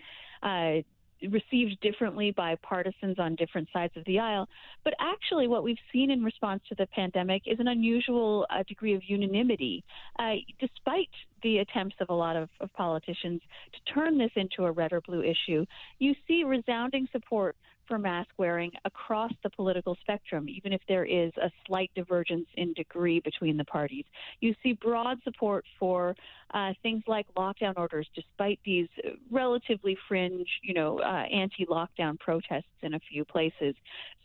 uh, 0.42 0.82
received 1.28 1.80
differently 1.80 2.30
by 2.30 2.56
partisans 2.56 3.18
on 3.18 3.34
different 3.34 3.68
sides 3.72 3.92
of 3.96 4.04
the 4.04 4.18
aisle. 4.18 4.48
But 4.84 4.94
actually, 5.00 5.48
what 5.48 5.62
we've 5.62 5.76
seen 5.92 6.10
in 6.10 6.22
response 6.22 6.62
to 6.68 6.74
the 6.74 6.86
pandemic 6.86 7.42
is 7.46 7.60
an 7.60 7.68
unusual 7.68 8.46
uh, 8.50 8.62
degree 8.66 8.94
of 8.94 9.02
unanimity, 9.06 9.84
uh, 10.18 10.34
despite 10.58 11.08
the 11.42 11.58
attempts 11.58 11.96
of 12.00 12.10
a 12.10 12.14
lot 12.14 12.36
of, 12.36 12.48
of 12.60 12.72
politicians 12.74 13.40
to 13.72 13.92
turn 13.92 14.18
this 14.18 14.30
into 14.36 14.64
a 14.64 14.72
red 14.72 14.92
or 14.92 15.00
blue 15.00 15.22
issue. 15.22 15.64
You 15.98 16.14
see 16.26 16.44
resounding 16.44 17.08
support 17.12 17.56
for 17.90 17.98
mask 17.98 18.30
wearing 18.38 18.70
across 18.84 19.32
the 19.42 19.50
political 19.50 19.96
spectrum, 20.00 20.48
even 20.48 20.72
if 20.72 20.80
there 20.86 21.04
is 21.04 21.32
a 21.42 21.50
slight 21.66 21.90
divergence 21.96 22.46
in 22.54 22.72
degree 22.74 23.18
between 23.20 23.56
the 23.56 23.64
parties. 23.64 24.04
You 24.40 24.54
see 24.62 24.74
broad 24.74 25.18
support 25.24 25.64
for 25.78 26.14
uh, 26.54 26.72
things 26.84 27.02
like 27.08 27.26
lockdown 27.36 27.74
orders, 27.76 28.08
despite 28.14 28.60
these 28.64 28.88
relatively 29.30 29.98
fringe, 30.06 30.48
you 30.62 30.72
know, 30.72 31.00
uh, 31.00 31.24
anti-lockdown 31.42 32.18
protests 32.20 32.78
in 32.82 32.94
a 32.94 33.00
few 33.10 33.24
places. 33.24 33.74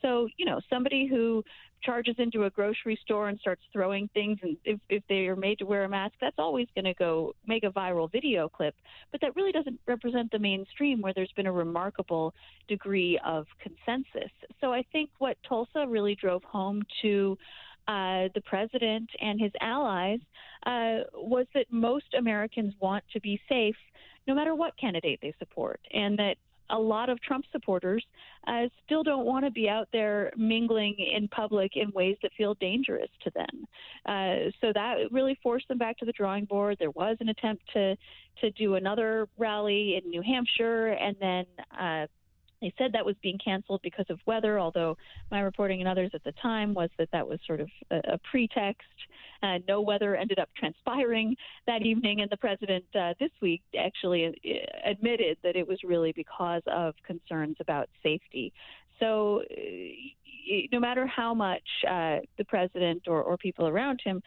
So, 0.01 0.27
you 0.37 0.45
know, 0.45 0.61
somebody 0.69 1.07
who 1.07 1.43
charges 1.85 2.15
into 2.17 2.45
a 2.45 2.49
grocery 2.49 2.97
store 3.03 3.29
and 3.29 3.39
starts 3.39 3.61
throwing 3.71 4.09
things 4.13 4.39
and 4.41 4.57
if, 4.65 4.79
if 4.89 5.03
they 5.07 5.27
are 5.27 5.35
made 5.35 5.59
to 5.59 5.65
wear 5.65 5.83
a 5.83 5.89
mask 5.89 6.15
that's 6.19 6.39
always 6.39 6.67
going 6.75 6.85
to 6.85 6.93
go 6.95 7.33
make 7.45 7.63
a 7.63 7.69
viral 7.69 8.11
video 8.11 8.49
clip. 8.49 8.75
But 9.11 9.21
that 9.21 9.35
really 9.35 9.51
doesn't 9.51 9.79
represent 9.87 10.31
the 10.31 10.39
mainstream 10.39 11.01
where 11.01 11.13
there's 11.13 11.31
been 11.35 11.47
a 11.47 11.51
remarkable 11.51 12.33
degree 12.67 13.19
of 13.25 13.45
consensus. 13.61 14.31
So 14.61 14.73
i 14.73 14.83
think 14.91 15.09
what 15.19 15.37
tulsa 15.47 15.85
really 15.87 16.15
drove 16.15 16.43
home 16.43 16.81
to 17.01 17.37
uh, 17.87 18.29
the 18.33 18.41
president 18.45 19.09
and 19.21 19.39
his 19.39 19.51
allies 19.61 20.19
uh, 20.65 21.05
was 21.13 21.45
that 21.53 21.65
most 21.69 22.05
Americans 22.17 22.73
want 22.79 23.03
to 23.13 23.19
be 23.19 23.39
safe 23.47 23.75
no 24.27 24.33
matter 24.33 24.55
what 24.55 24.75
candidate 24.77 25.19
they 25.21 25.33
support, 25.37 25.79
and 25.93 26.17
that 26.17 26.37
a 26.69 26.77
lot 26.77 27.09
of 27.09 27.21
Trump 27.21 27.45
supporters 27.51 28.05
uh, 28.47 28.63
still 28.85 29.03
don't 29.03 29.25
want 29.25 29.45
to 29.45 29.51
be 29.51 29.69
out 29.69 29.87
there 29.91 30.31
mingling 30.37 30.95
in 30.97 31.27
public 31.27 31.71
in 31.75 31.91
ways 31.91 32.17
that 32.21 32.31
feel 32.37 32.53
dangerous 32.55 33.09
to 33.23 33.31
them. 33.31 33.65
Uh, 34.05 34.49
so 34.61 34.71
that 34.73 34.95
really 35.11 35.37
forced 35.41 35.67
them 35.67 35.77
back 35.77 35.97
to 35.97 36.05
the 36.05 36.11
drawing 36.11 36.45
board. 36.45 36.77
There 36.79 36.91
was 36.91 37.17
an 37.19 37.29
attempt 37.29 37.63
to 37.73 37.95
to 38.41 38.51
do 38.51 38.75
another 38.75 39.27
rally 39.37 39.95
in 39.95 40.09
New 40.09 40.21
Hampshire, 40.21 40.89
and 40.89 41.15
then. 41.19 41.45
Uh, 41.77 42.07
they 42.65 42.73
said 42.79 42.93
that 42.93 43.05
was 43.05 43.15
being 43.21 43.37
canceled 43.37 43.81
because 43.83 44.07
of 44.09 44.19
weather, 44.25 44.59
although 44.59 44.97
my 45.29 45.41
reporting 45.41 45.81
and 45.81 45.87
others 45.87 46.09
at 46.15 46.23
the 46.23 46.31
time 46.41 46.73
was 46.73 46.89
that 46.97 47.09
that 47.11 47.27
was 47.27 47.37
sort 47.45 47.61
of 47.61 47.69
a, 47.91 48.13
a 48.13 48.19
pretext. 48.31 48.87
Uh, 49.43 49.59
no 49.67 49.81
weather 49.81 50.15
ended 50.15 50.39
up 50.39 50.49
transpiring 50.57 51.35
that 51.67 51.83
evening, 51.83 52.21
and 52.21 52.29
the 52.31 52.37
president 52.37 52.83
uh, 52.99 53.13
this 53.19 53.29
week 53.39 53.61
actually 53.79 54.25
uh, 54.25 54.89
admitted 54.89 55.37
that 55.43 55.55
it 55.55 55.67
was 55.67 55.77
really 55.83 56.11
because 56.13 56.63
of 56.65 56.95
concerns 57.05 57.55
about 57.59 57.87
safety. 58.01 58.51
So, 58.99 59.43
uh, 59.51 60.61
no 60.71 60.79
matter 60.79 61.05
how 61.05 61.35
much 61.35 61.67
uh, 61.87 62.17
the 62.39 62.45
president 62.47 63.03
or, 63.07 63.21
or 63.21 63.37
people 63.37 63.67
around 63.67 63.99
him 64.03 64.23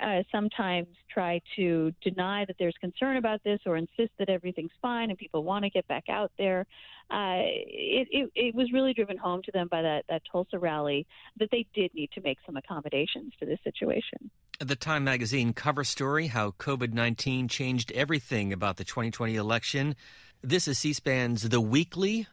uh, 0.00 0.22
sometimes 0.32 0.88
try 1.12 1.40
to 1.56 1.92
deny 2.02 2.44
that 2.46 2.56
there's 2.58 2.74
concern 2.80 3.16
about 3.16 3.42
this 3.44 3.60
or 3.66 3.76
insist 3.76 4.10
that 4.18 4.28
everything's 4.28 4.70
fine 4.80 5.10
and 5.10 5.18
people 5.18 5.44
want 5.44 5.64
to 5.64 5.70
get 5.70 5.86
back 5.88 6.04
out 6.08 6.32
there. 6.38 6.66
Uh, 7.10 7.44
it, 7.44 8.08
it, 8.10 8.30
it, 8.34 8.54
was 8.54 8.72
really 8.72 8.94
driven 8.94 9.18
home 9.18 9.42
to 9.42 9.52
them 9.52 9.68
by 9.70 9.82
that, 9.82 10.04
that 10.08 10.22
Tulsa 10.30 10.58
rally 10.58 11.06
that 11.38 11.50
they 11.50 11.66
did 11.74 11.92
need 11.94 12.10
to 12.12 12.22
make 12.22 12.38
some 12.46 12.56
accommodations 12.56 13.32
to 13.38 13.44
this 13.44 13.58
situation. 13.62 14.30
The 14.60 14.76
Time 14.76 15.04
magazine 15.04 15.52
cover 15.52 15.84
story 15.84 16.28
How 16.28 16.52
COVID 16.52 16.94
19 16.94 17.48
Changed 17.48 17.92
Everything 17.92 18.52
About 18.52 18.78
the 18.78 18.84
2020 18.84 19.36
Election. 19.36 19.94
This 20.42 20.66
is 20.66 20.78
C 20.78 20.92
SPAN's 20.92 21.48
The 21.48 21.60
Weekly. 21.60 22.26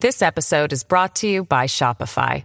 This 0.00 0.22
episode 0.22 0.72
is 0.72 0.84
brought 0.84 1.16
to 1.16 1.26
you 1.26 1.44
by 1.44 1.66
Shopify. 1.66 2.44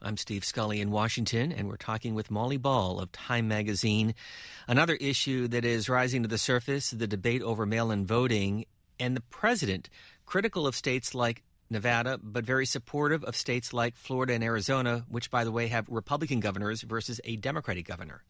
I'm 0.00 0.16
Steve 0.16 0.44
Scully 0.44 0.80
in 0.80 0.92
Washington, 0.92 1.50
and 1.50 1.68
we're 1.68 1.76
talking 1.76 2.14
with 2.14 2.30
Molly 2.30 2.56
Ball 2.56 3.00
of 3.00 3.10
Time 3.10 3.48
Magazine. 3.48 4.14
Another 4.68 4.94
issue 4.94 5.48
that 5.48 5.64
is 5.64 5.88
rising 5.88 6.22
to 6.22 6.28
the 6.28 6.38
surface 6.38 6.90
the 6.90 7.08
debate 7.08 7.42
over 7.42 7.66
mail 7.66 7.90
in 7.90 8.06
voting, 8.06 8.66
and 9.00 9.16
the 9.16 9.22
president 9.22 9.90
critical 10.24 10.68
of 10.68 10.76
states 10.76 11.16
like 11.16 11.42
Nevada, 11.68 12.18
but 12.22 12.44
very 12.44 12.64
supportive 12.64 13.24
of 13.24 13.34
states 13.34 13.72
like 13.72 13.96
Florida 13.96 14.34
and 14.34 14.44
Arizona, 14.44 15.04
which, 15.08 15.32
by 15.32 15.42
the 15.42 15.50
way, 15.50 15.66
have 15.66 15.88
Republican 15.88 16.38
governors 16.38 16.82
versus 16.82 17.20
a 17.24 17.34
Democratic 17.34 17.84
governor. 17.84 18.22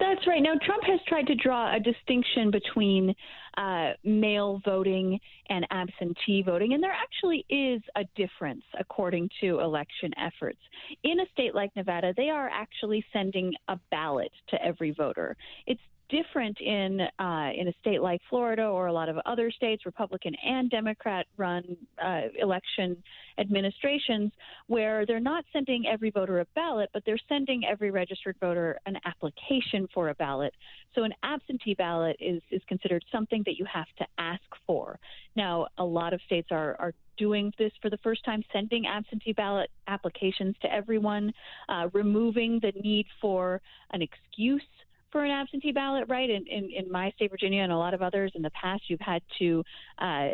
That's 0.00 0.24
right. 0.28 0.42
Now, 0.42 0.54
Trump 0.64 0.84
has 0.84 1.00
tried 1.08 1.26
to 1.26 1.34
draw 1.34 1.74
a 1.74 1.80
distinction 1.80 2.52
between 2.52 3.14
uh, 3.56 3.90
mail 4.04 4.60
voting 4.64 5.18
and 5.48 5.66
absentee 5.70 6.42
voting, 6.42 6.74
and 6.74 6.82
there 6.82 6.92
actually 6.92 7.44
is 7.48 7.82
a 7.96 8.04
difference 8.14 8.62
according 8.78 9.28
to 9.40 9.58
election 9.58 10.12
efforts. 10.16 10.60
In 11.02 11.18
a 11.18 11.24
state 11.32 11.54
like 11.54 11.74
Nevada, 11.74 12.14
they 12.16 12.28
are 12.28 12.48
actually 12.48 13.04
sending 13.12 13.52
a 13.66 13.78
ballot 13.90 14.30
to 14.50 14.62
every 14.64 14.92
voter. 14.92 15.36
It's 15.66 15.80
different 16.08 16.60
in 16.60 17.00
uh, 17.18 17.50
in 17.54 17.68
a 17.68 17.72
state 17.80 18.00
like 18.00 18.20
Florida 18.28 18.64
or 18.64 18.86
a 18.86 18.92
lot 18.92 19.08
of 19.08 19.16
other 19.26 19.50
states, 19.50 19.84
Republican 19.86 20.34
and 20.44 20.70
Democrat 20.70 21.26
run 21.36 21.76
uh, 22.02 22.22
election 22.38 22.96
administrations, 23.38 24.32
where 24.66 25.06
they're 25.06 25.20
not 25.20 25.44
sending 25.52 25.86
every 25.86 26.10
voter 26.10 26.40
a 26.40 26.46
ballot, 26.54 26.88
but 26.92 27.02
they're 27.04 27.18
sending 27.28 27.64
every 27.64 27.90
registered 27.90 28.36
voter 28.40 28.78
an 28.86 28.96
application 29.04 29.86
for 29.92 30.08
a 30.08 30.14
ballot. 30.14 30.54
So 30.94 31.04
an 31.04 31.12
absentee 31.22 31.74
ballot 31.74 32.16
is 32.20 32.42
is 32.50 32.62
considered 32.68 33.04
something 33.12 33.42
that 33.46 33.58
you 33.58 33.66
have 33.72 33.88
to 33.98 34.06
ask 34.18 34.42
for. 34.66 34.98
Now, 35.36 35.68
a 35.78 35.84
lot 35.84 36.12
of 36.12 36.20
states 36.26 36.48
are 36.50 36.76
are 36.78 36.94
doing 37.18 37.52
this 37.58 37.72
for 37.82 37.90
the 37.90 37.98
first 37.98 38.24
time, 38.24 38.42
sending 38.52 38.86
absentee 38.86 39.32
ballot 39.32 39.70
applications 39.88 40.54
to 40.62 40.72
everyone, 40.72 41.32
uh, 41.68 41.88
removing 41.92 42.60
the 42.60 42.72
need 42.80 43.06
for 43.20 43.60
an 43.90 44.00
excuse 44.00 44.62
for 45.10 45.24
an 45.24 45.30
absentee 45.30 45.72
ballot, 45.72 46.04
right? 46.08 46.28
In, 46.28 46.46
in, 46.46 46.70
in 46.70 46.90
my 46.90 47.10
state, 47.12 47.30
Virginia, 47.30 47.62
and 47.62 47.72
a 47.72 47.76
lot 47.76 47.94
of 47.94 48.02
others 48.02 48.32
in 48.34 48.42
the 48.42 48.50
past, 48.50 48.82
you've 48.88 49.00
had 49.00 49.22
to 49.38 49.64
uh, 49.98 50.30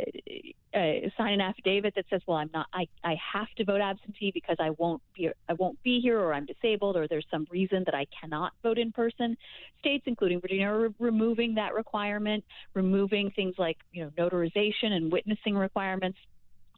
uh, 0.75 0.93
sign 1.17 1.35
an 1.35 1.41
affidavit 1.41 1.95
that 1.95 2.05
says, 2.11 2.21
"Well, 2.27 2.37
I'm 2.37 2.51
not. 2.53 2.67
I, 2.73 2.87
I 3.05 3.17
have 3.33 3.49
to 3.57 3.65
vote 3.65 3.81
absentee 3.81 4.31
because 4.33 4.57
I 4.59 4.71
won't 4.71 5.03
be 5.17 5.31
I 5.49 5.53
won't 5.53 5.81
be 5.83 6.01
here, 6.01 6.19
or 6.19 6.35
I'm 6.35 6.47
disabled, 6.47 6.97
or 6.97 7.07
there's 7.07 7.27
some 7.31 7.47
reason 7.51 7.85
that 7.87 7.95
I 7.95 8.07
cannot 8.21 8.53
vote 8.63 8.79
in 8.79 8.93
person." 8.93 9.37
States, 9.79 10.05
including 10.07 10.41
Virginia, 10.41 10.67
are 10.67 10.81
re- 10.81 10.95
removing 10.99 11.55
that 11.55 11.75
requirement, 11.75 12.45
removing 12.75 13.31
things 13.31 13.55
like 13.59 13.79
you 13.93 14.05
know 14.05 14.11
notarization 14.19 14.91
and 14.93 15.13
witnessing 15.13 15.55
requirements 15.55 16.19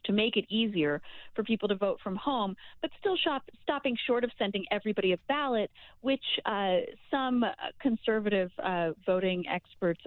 to 0.07 0.13
make 0.13 0.35
it 0.37 0.45
easier 0.49 1.01
for 1.35 1.43
people 1.43 1.67
to 1.67 1.75
vote 1.75 1.99
from 2.03 2.15
home, 2.15 2.55
but 2.81 2.89
still 2.99 3.15
shop, 3.17 3.43
stopping 3.63 3.95
short 4.07 4.23
of 4.23 4.31
sending 4.39 4.65
everybody 4.71 5.13
a 5.13 5.17
ballot, 5.27 5.69
which 6.01 6.23
uh, 6.45 6.77
some 7.11 7.45
conservative 7.79 8.49
uh, 8.63 8.91
voting 9.05 9.43
experts 9.47 10.01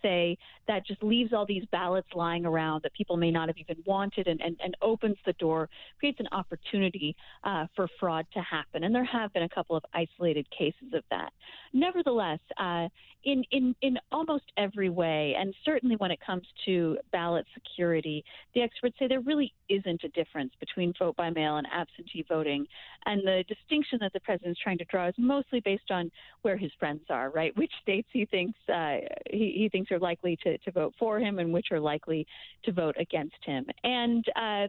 say 0.00 0.36
that 0.66 0.86
just 0.86 1.02
leaves 1.02 1.32
all 1.32 1.46
these 1.46 1.64
ballots 1.72 2.08
lying 2.14 2.46
around 2.46 2.82
that 2.82 2.92
people 2.94 3.16
may 3.16 3.30
not 3.30 3.48
have 3.48 3.58
even 3.58 3.76
wanted 3.84 4.26
and, 4.26 4.40
and, 4.40 4.56
and 4.62 4.76
opens 4.80 5.16
the 5.26 5.32
door, 5.34 5.68
creates 5.98 6.20
an 6.20 6.28
opportunity 6.32 7.14
uh, 7.44 7.66
for 7.74 7.88
fraud 7.98 8.24
to 8.32 8.40
happen. 8.40 8.84
And 8.84 8.94
there 8.94 9.04
have 9.04 9.32
been 9.32 9.42
a 9.42 9.48
couple 9.48 9.76
of 9.76 9.84
isolated 9.92 10.46
cases 10.56 10.94
of 10.94 11.02
that. 11.10 11.32
Nevertheless, 11.72 12.40
uh, 12.58 12.88
in, 13.24 13.44
in, 13.50 13.74
in 13.82 13.98
almost 14.10 14.44
every 14.56 14.90
way, 14.90 15.34
and 15.38 15.54
certainly 15.64 15.96
when 15.96 16.10
it 16.10 16.18
comes 16.24 16.46
to 16.66 16.98
ballot 17.12 17.46
security, 17.54 18.24
the 18.54 18.62
experts 18.62 18.96
say 18.98 19.06
there 19.08 19.20
really 19.20 19.31
isn't 19.68 20.04
a 20.04 20.08
difference 20.08 20.52
between 20.60 20.92
vote 20.98 21.16
by 21.16 21.30
mail 21.30 21.56
and 21.56 21.66
absentee 21.72 22.24
voting. 22.28 22.66
And 23.06 23.22
the 23.26 23.44
distinction 23.48 23.98
that 24.00 24.12
the 24.12 24.20
president 24.20 24.52
is 24.52 24.62
trying 24.62 24.78
to 24.78 24.84
draw 24.84 25.08
is 25.08 25.14
mostly 25.18 25.60
based 25.60 25.90
on 25.90 26.10
where 26.42 26.56
his 26.56 26.70
friends 26.78 27.02
are, 27.10 27.30
right? 27.30 27.56
Which 27.56 27.72
states 27.82 28.08
he 28.12 28.24
thinks 28.26 28.58
uh, 28.68 28.96
he, 29.30 29.54
he 29.56 29.68
thinks 29.70 29.90
are 29.90 29.98
likely 29.98 30.36
to, 30.44 30.58
to 30.58 30.70
vote 30.70 30.94
for 30.98 31.18
him 31.18 31.38
and 31.38 31.52
which 31.52 31.68
are 31.70 31.80
likely 31.80 32.26
to 32.64 32.72
vote 32.72 32.96
against 32.98 33.36
him. 33.44 33.66
And 33.84 34.24
uh, 34.36 34.68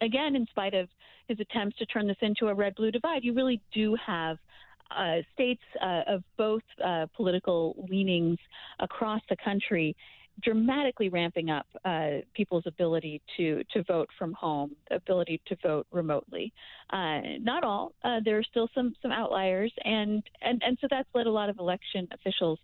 again, 0.00 0.36
in 0.36 0.46
spite 0.50 0.74
of 0.74 0.88
his 1.28 1.38
attempts 1.40 1.78
to 1.78 1.86
turn 1.86 2.06
this 2.06 2.16
into 2.20 2.48
a 2.48 2.54
red 2.54 2.74
blue 2.74 2.90
divide, 2.90 3.24
you 3.24 3.34
really 3.34 3.60
do 3.72 3.96
have 4.04 4.38
uh, 4.96 5.18
states 5.32 5.62
uh, 5.80 6.02
of 6.08 6.24
both 6.36 6.62
uh, 6.84 7.06
political 7.16 7.86
leanings 7.88 8.38
across 8.80 9.20
the 9.28 9.36
country 9.42 9.94
dramatically 10.42 11.08
ramping 11.08 11.50
up 11.50 11.66
uh, 11.84 12.18
people's 12.34 12.64
ability 12.66 13.20
to 13.36 13.62
to 13.72 13.82
vote 13.84 14.08
from 14.18 14.32
home, 14.32 14.74
ability 14.90 15.40
to 15.46 15.56
vote 15.62 15.86
remotely. 15.92 16.52
Uh, 16.92 17.20
not 17.40 17.64
all. 17.64 17.92
Uh, 18.04 18.20
there 18.24 18.38
are 18.38 18.44
still 18.44 18.68
some 18.74 18.94
some 19.02 19.12
outliers, 19.12 19.72
and 19.84 20.22
and 20.42 20.62
and 20.64 20.78
so 20.80 20.86
that's 20.90 21.08
led 21.14 21.26
a 21.26 21.30
lot 21.30 21.48
of 21.48 21.58
election 21.58 22.08
officials, 22.12 22.58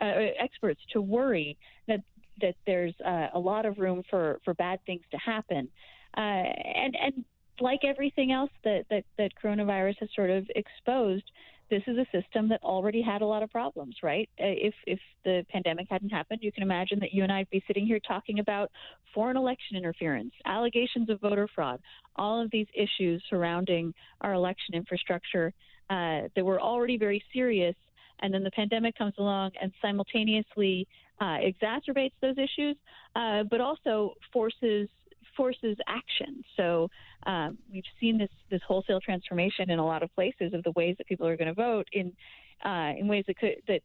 uh, 0.00 0.12
experts, 0.38 0.80
to 0.92 1.00
worry 1.00 1.56
that 1.88 2.00
that 2.40 2.54
there's 2.66 2.94
uh, 3.04 3.28
a 3.34 3.38
lot 3.38 3.66
of 3.66 3.78
room 3.78 4.02
for 4.10 4.40
for 4.44 4.54
bad 4.54 4.78
things 4.86 5.02
to 5.10 5.18
happen, 5.18 5.68
uh, 6.16 6.20
and 6.20 6.96
and 7.00 7.24
like 7.60 7.80
everything 7.84 8.32
else 8.32 8.50
that, 8.64 8.84
that 8.90 9.04
that 9.18 9.30
coronavirus 9.42 9.96
has 10.00 10.08
sort 10.14 10.30
of 10.30 10.46
exposed 10.56 11.30
this 11.72 11.82
is 11.86 11.96
a 11.96 12.06
system 12.12 12.50
that 12.50 12.62
already 12.62 13.00
had 13.00 13.22
a 13.22 13.26
lot 13.26 13.42
of 13.42 13.50
problems, 13.50 13.96
right? 14.02 14.28
Uh, 14.38 14.44
if 14.68 14.74
if 14.86 15.00
the 15.24 15.42
pandemic 15.48 15.86
hadn't 15.88 16.10
happened, 16.10 16.40
you 16.42 16.52
can 16.52 16.62
imagine 16.62 16.98
that 17.00 17.14
you 17.14 17.22
and 17.22 17.32
I'd 17.32 17.48
be 17.48 17.64
sitting 17.66 17.86
here 17.86 17.98
talking 18.06 18.40
about 18.40 18.70
foreign 19.14 19.38
election 19.38 19.78
interference, 19.78 20.34
allegations 20.44 21.08
of 21.08 21.18
voter 21.22 21.48
fraud, 21.54 21.80
all 22.16 22.42
of 22.42 22.50
these 22.50 22.66
issues 22.74 23.22
surrounding 23.30 23.94
our 24.20 24.34
election 24.34 24.74
infrastructure 24.74 25.54
uh, 25.88 26.28
that 26.36 26.44
were 26.44 26.60
already 26.60 26.98
very 26.98 27.24
serious. 27.32 27.74
And 28.20 28.34
then 28.34 28.42
the 28.42 28.50
pandemic 28.50 28.96
comes 28.98 29.14
along 29.18 29.52
and 29.60 29.72
simultaneously 29.80 30.86
uh, 31.22 31.38
exacerbates 31.38 32.12
those 32.20 32.36
issues, 32.36 32.76
uh, 33.16 33.44
but 33.44 33.62
also 33.62 34.12
forces 34.30 34.90
forces 35.36 35.76
action. 35.86 36.42
So 36.56 36.88
um, 37.26 37.58
we've 37.72 37.84
seen 38.00 38.18
this 38.18 38.30
this 38.50 38.60
wholesale 38.66 39.00
transformation 39.00 39.70
in 39.70 39.78
a 39.78 39.86
lot 39.86 40.02
of 40.02 40.14
places 40.14 40.54
of 40.54 40.62
the 40.62 40.72
ways 40.72 40.96
that 40.98 41.06
people 41.06 41.26
are 41.26 41.36
going 41.36 41.48
to 41.48 41.54
vote 41.54 41.88
in 41.92 42.12
uh, 42.64 42.92
in 42.98 43.08
ways 43.08 43.24
that 43.26 43.38
could 43.38 43.56
that 43.68 43.82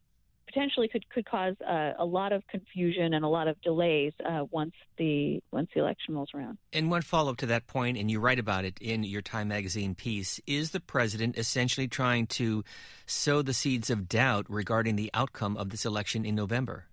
potentially 0.48 0.88
could 0.88 1.08
could 1.10 1.26
cause 1.26 1.56
uh, 1.62 1.92
a 2.00 2.06
lot 2.06 2.32
of 2.32 2.46
confusion 2.48 3.14
and 3.14 3.24
a 3.24 3.28
lot 3.28 3.48
of 3.48 3.62
delays 3.62 4.14
uh, 4.26 4.46
once 4.50 4.74
the 4.98 5.42
once 5.52 5.70
the 5.76 5.82
election 5.82 6.16
rolls 6.16 6.30
around. 6.34 6.58
And 6.74 6.90
one 6.90 7.02
follow 7.02 7.32
up 7.32 7.38
to 7.38 7.46
that 7.48 7.68
point, 7.68 7.98
and 7.98 8.10
you 8.10 8.20
write 8.20 8.40
about 8.40 8.66
it 8.66 8.78
in 8.82 9.04
your 9.04 9.22
Time 9.22 9.50
magazine 9.50 9.94
piece, 9.94 10.40
is 10.48 10.72
the 10.72 10.80
president 10.80 11.38
essentially 11.38 11.88
trying 11.88 12.28
to 12.28 12.64
sow 13.06 13.42
the 13.42 13.54
seeds 13.54 13.90
of 13.90 14.08
doubt 14.08 14.46
regarding 14.50 14.96
the 14.96 15.12
outcome 15.14 15.58
of 15.58 15.70
this 15.70 15.86
election 15.86 16.26
in 16.26 16.36
November? 16.36 16.86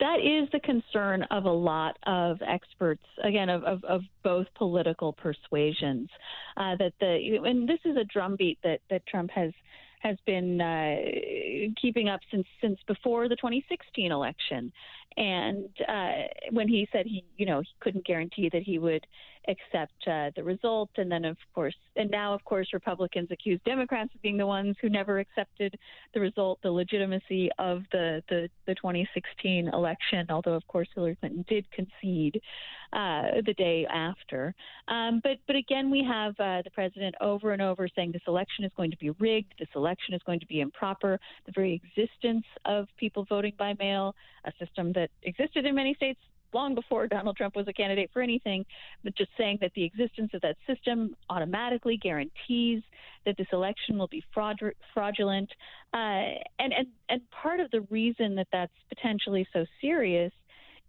That 0.00 0.18
is 0.20 0.48
the 0.52 0.60
concern 0.60 1.22
of 1.30 1.44
a 1.44 1.50
lot 1.50 1.96
of 2.06 2.38
experts, 2.46 3.04
again, 3.22 3.48
of, 3.48 3.64
of, 3.64 3.82
of 3.84 4.02
both 4.22 4.46
political 4.56 5.12
persuasions. 5.12 6.08
Uh, 6.56 6.76
that 6.76 6.92
the 7.00 7.38
and 7.44 7.68
this 7.68 7.78
is 7.84 7.96
a 7.96 8.04
drumbeat 8.04 8.58
that 8.62 8.80
that 8.90 9.06
Trump 9.06 9.30
has 9.30 9.52
has 10.00 10.16
been 10.26 10.60
uh, 10.60 10.96
keeping 11.80 12.08
up 12.08 12.20
since 12.30 12.46
since 12.60 12.78
before 12.86 13.28
the 13.28 13.36
2016 13.36 14.12
election, 14.12 14.72
and 15.16 15.68
uh, 15.88 16.12
when 16.50 16.68
he 16.68 16.86
said 16.92 17.06
he, 17.06 17.24
you 17.36 17.46
know, 17.46 17.60
he 17.60 17.68
couldn't 17.80 18.04
guarantee 18.04 18.50
that 18.52 18.62
he 18.62 18.78
would 18.78 19.06
accept 19.48 19.94
uh, 20.06 20.30
the 20.36 20.42
result. 20.42 20.90
And 20.96 21.10
then, 21.10 21.24
of 21.24 21.36
course, 21.54 21.74
and 21.96 22.10
now, 22.10 22.34
of 22.34 22.44
course, 22.44 22.68
Republicans 22.72 23.28
accuse 23.30 23.60
Democrats 23.64 24.10
of 24.14 24.22
being 24.22 24.36
the 24.36 24.46
ones 24.46 24.76
who 24.80 24.88
never 24.88 25.18
accepted 25.18 25.78
the 26.14 26.20
result, 26.20 26.58
the 26.62 26.70
legitimacy 26.70 27.50
of 27.58 27.82
the, 27.92 28.22
the, 28.28 28.48
the 28.66 28.74
2016 28.74 29.68
election, 29.68 30.26
although, 30.30 30.54
of 30.54 30.66
course, 30.66 30.88
Hillary 30.94 31.16
Clinton 31.16 31.44
did 31.48 31.70
concede 31.70 32.40
uh, 32.92 33.40
the 33.44 33.54
day 33.56 33.86
after. 33.86 34.54
Um, 34.88 35.20
but, 35.22 35.38
but 35.46 35.56
again, 35.56 35.90
we 35.90 36.04
have 36.04 36.32
uh, 36.38 36.62
the 36.62 36.70
president 36.72 37.14
over 37.20 37.52
and 37.52 37.62
over 37.62 37.88
saying 37.94 38.12
this 38.12 38.22
election 38.26 38.64
is 38.64 38.72
going 38.76 38.90
to 38.90 38.96
be 38.98 39.10
rigged, 39.10 39.54
this 39.58 39.68
election 39.74 40.14
is 40.14 40.20
going 40.24 40.40
to 40.40 40.46
be 40.46 40.60
improper. 40.60 41.18
The 41.46 41.52
very 41.52 41.80
existence 41.84 42.44
of 42.64 42.88
people 42.96 43.24
voting 43.28 43.52
by 43.58 43.74
mail, 43.78 44.14
a 44.44 44.52
system 44.58 44.92
that 44.92 45.10
existed 45.22 45.64
in 45.64 45.74
many 45.74 45.94
states 45.94 46.20
long 46.52 46.74
before 46.74 47.06
Donald 47.06 47.36
Trump 47.36 47.56
was 47.56 47.66
a 47.68 47.72
candidate 47.72 48.10
for 48.12 48.22
anything, 48.22 48.64
but 49.04 49.16
just 49.16 49.30
saying 49.36 49.58
that 49.60 49.72
the 49.74 49.84
existence 49.84 50.30
of 50.34 50.40
that 50.42 50.56
system 50.66 51.16
automatically 51.30 51.96
guarantees 51.96 52.82
that 53.24 53.36
this 53.36 53.46
election 53.52 53.98
will 53.98 54.08
be 54.08 54.22
fraud- 54.32 54.58
fraudulent. 54.94 55.50
Uh, 55.92 56.38
and, 56.58 56.72
and, 56.72 56.86
and 57.08 57.20
part 57.30 57.60
of 57.60 57.70
the 57.70 57.80
reason 57.90 58.34
that 58.34 58.48
that's 58.52 58.72
potentially 58.88 59.46
so 59.52 59.64
serious 59.80 60.32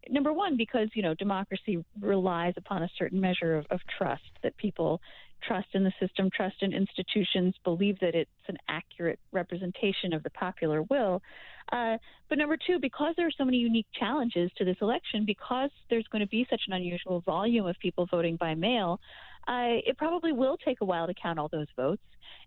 number 0.09 0.33
one, 0.33 0.57
because 0.57 0.89
you 0.93 1.01
know 1.01 1.13
democracy 1.13 1.83
relies 1.99 2.53
upon 2.57 2.83
a 2.83 2.89
certain 2.97 3.19
measure 3.19 3.57
of, 3.57 3.65
of, 3.71 3.79
trust 3.97 4.21
that 4.43 4.55
people 4.57 5.01
trust 5.45 5.67
in 5.73 5.83
the 5.83 5.91
system, 5.99 6.29
trust 6.33 6.55
in 6.61 6.73
institutions, 6.73 7.53
believe 7.63 7.99
that 7.99 8.15
it's 8.15 8.29
an 8.47 8.57
accurate 8.67 9.19
representation 9.31 10.13
of 10.13 10.23
the 10.23 10.29
popular 10.31 10.81
will. 10.83 11.21
Uh, 11.71 11.97
but 12.29 12.37
number 12.37 12.57
two, 12.57 12.79
because 12.79 13.13
there 13.17 13.27
are 13.27 13.31
so 13.37 13.45
many 13.45 13.57
unique 13.57 13.87
challenges 13.97 14.49
to 14.57 14.65
this 14.65 14.77
election, 14.81 15.25
because 15.25 15.69
there's 15.89 16.07
going 16.11 16.21
to 16.21 16.27
be 16.27 16.47
such 16.49 16.61
an 16.67 16.73
unusual 16.73 17.21
volume 17.21 17.65
of 17.65 17.75
people 17.79 18.05
voting 18.09 18.37
by 18.37 18.55
mail, 18.55 18.99
uh, 19.47 19.79
it 19.85 19.97
probably 19.97 20.33
will 20.33 20.57
take 20.57 20.81
a 20.81 20.85
while 20.85 21.07
to 21.07 21.13
count 21.13 21.39
all 21.39 21.47
those 21.47 21.67
votes. 21.75 22.01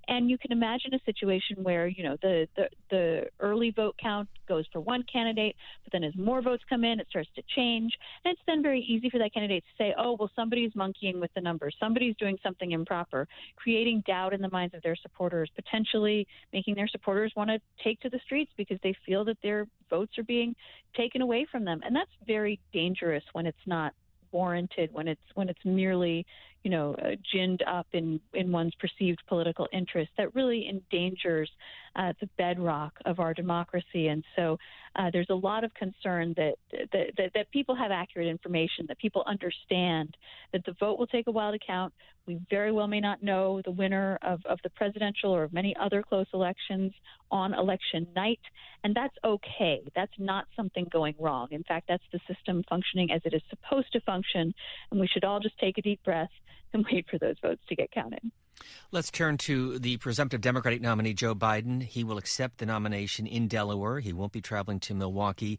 And 0.08 0.28
you 0.28 0.38
can 0.38 0.50
imagine 0.50 0.92
a 0.94 0.98
situation 1.04 1.62
where, 1.62 1.86
you 1.86 2.02
know, 2.02 2.16
the, 2.20 2.48
the, 2.56 2.68
the 2.90 3.26
early 3.38 3.70
vote 3.70 3.94
count 4.02 4.28
goes 4.48 4.64
for 4.72 4.80
one 4.80 5.04
candidate, 5.10 5.54
but 5.84 5.92
then 5.92 6.04
as 6.04 6.14
more 6.16 6.42
votes 6.42 6.62
come 6.68 6.84
in, 6.84 7.00
it 7.00 7.06
starts 7.08 7.28
to 7.36 7.42
change. 7.54 7.92
And 8.24 8.32
it's 8.32 8.40
then 8.46 8.62
very 8.62 8.80
easy 8.80 9.08
for 9.08 9.18
that 9.18 9.32
candidate 9.32 9.62
to 9.62 9.82
say, 9.82 9.94
oh, 9.96 10.16
well, 10.18 10.30
somebody's 10.34 10.74
monkeying 10.74 11.20
with 11.20 11.32
the 11.34 11.40
numbers, 11.40 11.76
somebody's 11.78 12.16
doing 12.16 12.38
something 12.42 12.72
improper, 12.72 13.28
creating 13.56 14.02
doubt 14.06 14.32
in 14.32 14.40
the 14.40 14.50
minds 14.50 14.74
of 14.74 14.82
their 14.82 14.96
supporters, 14.96 15.50
potentially 15.54 16.26
making 16.52 16.74
their 16.74 16.88
supporters 16.88 17.32
want 17.36 17.48
to 17.48 17.60
take 17.82 18.00
to 18.00 18.10
the 18.10 18.20
streets 18.24 18.50
because 18.56 18.78
they 18.82 18.94
feel 19.06 19.24
that 19.24 19.38
their 19.42 19.66
votes 19.90 20.18
are 20.18 20.24
being 20.24 20.54
taken 20.96 21.22
away 21.22 21.46
from 21.50 21.64
them. 21.64 21.80
And 21.84 21.94
that's 21.94 22.10
very 22.26 22.58
dangerous 22.72 23.22
when 23.32 23.46
it's 23.46 23.66
not 23.66 23.92
warranted 24.32 24.90
when 24.92 25.08
it's 25.08 25.20
when 25.34 25.48
it's 25.48 25.64
merely 25.64 26.24
you 26.62 26.70
know, 26.70 26.94
uh, 27.02 27.10
ginned 27.32 27.60
up 27.66 27.86
in, 27.92 28.20
in 28.34 28.52
one's 28.52 28.74
perceived 28.74 29.20
political 29.26 29.66
interest 29.72 30.10
that 30.18 30.34
really 30.34 30.68
endangers 30.68 31.50
uh, 31.96 32.12
the 32.20 32.28
bedrock 32.38 32.92
of 33.04 33.18
our 33.18 33.34
democracy. 33.34 34.08
And 34.08 34.24
so 34.36 34.58
uh, 34.96 35.10
there's 35.12 35.30
a 35.30 35.34
lot 35.34 35.64
of 35.64 35.72
concern 35.74 36.34
that, 36.36 36.54
that, 36.92 37.10
that, 37.16 37.30
that 37.34 37.50
people 37.50 37.74
have 37.74 37.90
accurate 37.90 38.28
information, 38.28 38.86
that 38.88 38.98
people 38.98 39.24
understand 39.26 40.16
that 40.52 40.64
the 40.64 40.74
vote 40.78 40.98
will 40.98 41.06
take 41.06 41.26
a 41.26 41.30
while 41.30 41.52
to 41.52 41.58
count. 41.64 41.92
We 42.26 42.40
very 42.48 42.70
well 42.70 42.86
may 42.86 43.00
not 43.00 43.22
know 43.22 43.60
the 43.64 43.70
winner 43.70 44.18
of, 44.22 44.40
of 44.46 44.58
the 44.62 44.70
presidential 44.70 45.34
or 45.34 45.42
of 45.42 45.52
many 45.52 45.74
other 45.80 46.02
close 46.02 46.26
elections 46.32 46.92
on 47.30 47.54
election 47.54 48.06
night, 48.14 48.40
and 48.84 48.94
that's 48.94 49.16
okay. 49.24 49.80
That's 49.96 50.12
not 50.18 50.46
something 50.54 50.86
going 50.92 51.14
wrong. 51.18 51.48
In 51.50 51.64
fact, 51.64 51.86
that's 51.88 52.04
the 52.12 52.20
system 52.32 52.62
functioning 52.68 53.10
as 53.10 53.20
it 53.24 53.34
is 53.34 53.42
supposed 53.50 53.92
to 53.92 54.00
function, 54.00 54.54
and 54.90 55.00
we 55.00 55.08
should 55.08 55.24
all 55.24 55.40
just 55.40 55.58
take 55.58 55.78
a 55.78 55.82
deep 55.82 56.02
breath 56.04 56.30
and 56.72 56.84
wait 56.92 57.06
for 57.10 57.18
those 57.18 57.36
votes 57.42 57.62
to 57.68 57.76
get 57.76 57.90
counted. 57.90 58.30
Let's 58.92 59.10
turn 59.10 59.36
to 59.38 59.78
the 59.78 59.96
presumptive 59.98 60.40
Democratic 60.40 60.80
nominee, 60.80 61.14
Joe 61.14 61.34
Biden. 61.34 61.82
He 61.82 62.02
will 62.02 62.18
accept 62.18 62.58
the 62.58 62.66
nomination 62.66 63.26
in 63.26 63.46
Delaware. 63.46 64.00
He 64.00 64.12
won't 64.12 64.32
be 64.32 64.40
traveling 64.40 64.80
to 64.80 64.94
Milwaukee. 64.94 65.58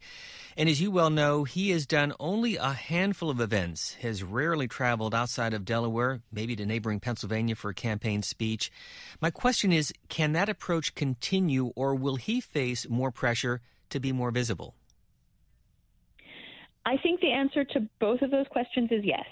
And 0.57 0.67
as 0.67 0.81
you 0.81 0.91
well 0.91 1.09
know, 1.09 1.43
he 1.43 1.69
has 1.69 1.85
done 1.85 2.13
only 2.19 2.57
a 2.57 2.73
handful 2.73 3.29
of 3.29 3.39
events, 3.39 3.93
has 4.01 4.23
rarely 4.23 4.67
traveled 4.67 5.15
outside 5.15 5.53
of 5.53 5.65
Delaware, 5.65 6.21
maybe 6.31 6.55
to 6.55 6.65
neighboring 6.65 6.99
Pennsylvania 6.99 7.55
for 7.55 7.69
a 7.69 7.73
campaign 7.73 8.21
speech. 8.21 8.71
My 9.21 9.31
question 9.31 9.71
is 9.71 9.93
can 10.09 10.33
that 10.33 10.49
approach 10.49 10.93
continue, 10.93 11.67
or 11.75 11.95
will 11.95 12.17
he 12.17 12.41
face 12.41 12.87
more 12.89 13.11
pressure 13.11 13.61
to 13.91 13.99
be 13.99 14.11
more 14.11 14.31
visible? 14.31 14.75
I 16.85 16.97
think 16.97 17.21
the 17.21 17.31
answer 17.31 17.63
to 17.63 17.87
both 17.99 18.21
of 18.21 18.31
those 18.31 18.47
questions 18.47 18.89
is 18.91 19.03
yes. 19.03 19.25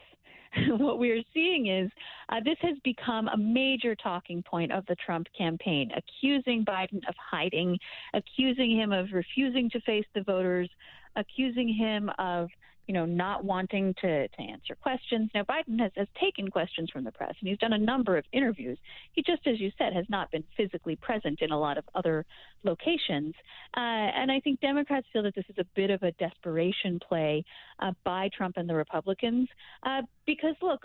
what 0.78 1.00
we 1.00 1.12
are 1.12 1.22
seeing 1.34 1.68
is 1.68 1.92
uh, 2.30 2.40
this 2.44 2.58
has 2.62 2.76
become 2.84 3.28
a 3.28 3.38
major 3.38 3.96
talking 3.96 4.44
point 4.44 4.72
of 4.72 4.86
the 4.88 4.96
Trump 4.96 5.28
campaign, 5.38 5.92
accusing 5.96 6.66
Biden 6.66 7.08
of 7.08 7.16
hiding, 7.32 7.78
accusing 8.14 8.72
him 8.72 8.92
of 8.92 9.08
refusing 9.12 9.70
to 9.72 9.82
face 9.82 10.06
the 10.16 10.24
voters, 10.24 10.70
accusing 11.16 11.68
him 11.68 12.10
of 12.18 12.50
you 12.90 12.94
know, 12.94 13.06
not 13.06 13.46
wanting 13.46 13.94
to, 14.02 14.28
to 14.28 14.42
answer 14.42 14.74
questions. 14.74 15.30
Now, 15.36 15.44
Biden 15.44 15.80
has, 15.80 15.92
has 15.96 16.08
taken 16.20 16.50
questions 16.50 16.90
from 16.90 17.04
the 17.04 17.12
press, 17.12 17.36
and 17.40 17.48
he's 17.48 17.60
done 17.60 17.74
a 17.74 17.78
number 17.78 18.18
of 18.18 18.26
interviews. 18.32 18.80
He 19.12 19.22
just, 19.22 19.46
as 19.46 19.60
you 19.60 19.72
said, 19.78 19.94
has 19.94 20.06
not 20.10 20.32
been 20.32 20.44
physically 20.58 20.96
present 20.96 21.44
in 21.44 21.52
a 21.52 21.60
lot 21.60 21.78
of 21.78 21.84
other 21.94 22.26
locations. 22.64 23.36
Uh, 23.78 24.10
and 24.18 24.32
I 24.32 24.40
think 24.40 24.60
Democrats 24.60 25.06
feel 25.14 25.22
that 25.22 25.36
this 25.36 25.46
is 25.50 25.58
a 25.60 25.66
bit 25.76 25.92
of 25.92 26.02
a 26.02 26.14
desperation 26.14 27.00
play 27.08 27.46
uh, 27.78 27.92
by 28.04 28.28
Trump 28.36 28.58
and 28.58 28.68
the 28.68 28.74
Republicans 28.74 29.48
uh, 29.84 30.02
because, 30.26 30.56
look, 30.60 30.82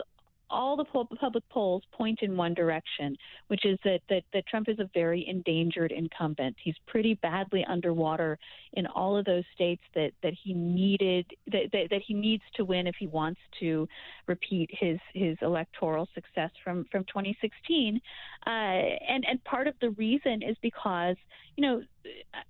all 0.55 0.77
the 0.77 0.85
public 0.85 1.49
polls 1.49 1.83
point 1.93 2.21
in 2.23 2.37
one 2.37 2.55
direction, 2.55 3.17
which 3.49 3.67
is 3.67 3.77
that, 3.85 4.01
that, 4.09 4.23
that 4.33 4.47
Trump 4.47 4.69
is 4.69 4.79
a 4.79 4.89
very 4.95 5.27
endangered 5.29 5.91
incumbent. 5.91 6.55
He's 6.63 6.77
pretty 6.87 7.15
badly 7.15 7.65
underwater 7.69 8.39
in 8.75 8.87
all 8.87 9.17
of 9.17 9.25
those 9.25 9.43
states 9.53 9.83
that, 9.95 10.13
that 10.23 10.33
he 10.43 10.55
needed 10.55 11.27
that, 11.51 11.71
that, 11.73 11.89
that 11.91 12.03
he 12.07 12.15
needs 12.15 12.45
to 12.55 12.65
win 12.65 12.87
if 12.87 12.95
he 12.99 13.09
wants 13.09 13.41
to 13.61 13.89
repeat 14.27 14.71
his 14.73 14.99
his 15.13 15.37
electoral 15.43 16.09
success 16.15 16.51
from 16.63 16.87
from 16.91 17.05
2016. 17.05 18.01
Uh, 18.47 18.51
and 18.51 19.25
and 19.29 19.43
part 19.45 19.67
of 19.67 19.75
the 19.81 19.91
reason 19.91 20.43
is 20.43 20.57
because 20.63 21.17
you 21.57 21.63
know 21.63 21.83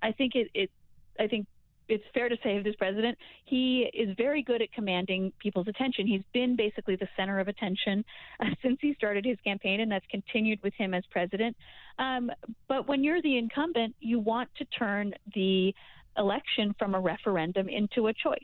I 0.02 0.12
think 0.12 0.34
it, 0.34 0.48
it 0.54 0.70
I 1.18 1.26
think 1.26 1.46
it's 1.88 2.04
fair 2.14 2.28
to 2.28 2.36
say 2.42 2.56
of 2.56 2.64
this 2.64 2.74
president, 2.76 3.16
he 3.44 3.90
is 3.92 4.14
very 4.16 4.42
good 4.42 4.62
at 4.62 4.72
commanding 4.72 5.32
people's 5.38 5.68
attention. 5.68 6.06
He's 6.06 6.22
been 6.32 6.56
basically 6.56 6.96
the 6.96 7.08
center 7.16 7.40
of 7.40 7.48
attention 7.48 8.04
uh, 8.40 8.46
since 8.62 8.78
he 8.80 8.94
started 8.94 9.24
his 9.24 9.38
campaign, 9.44 9.80
and 9.80 9.90
that's 9.90 10.06
continued 10.10 10.60
with 10.62 10.74
him 10.74 10.94
as 10.94 11.04
president. 11.10 11.56
Um, 11.98 12.30
but 12.68 12.88
when 12.88 13.04
you're 13.04 13.22
the 13.22 13.38
incumbent, 13.38 13.94
you 14.00 14.18
want 14.18 14.48
to 14.58 14.64
turn 14.66 15.12
the 15.34 15.74
election 16.16 16.74
from 16.78 16.94
a 16.94 17.00
referendum 17.00 17.68
into 17.68 18.06
a 18.06 18.12
choice. 18.12 18.38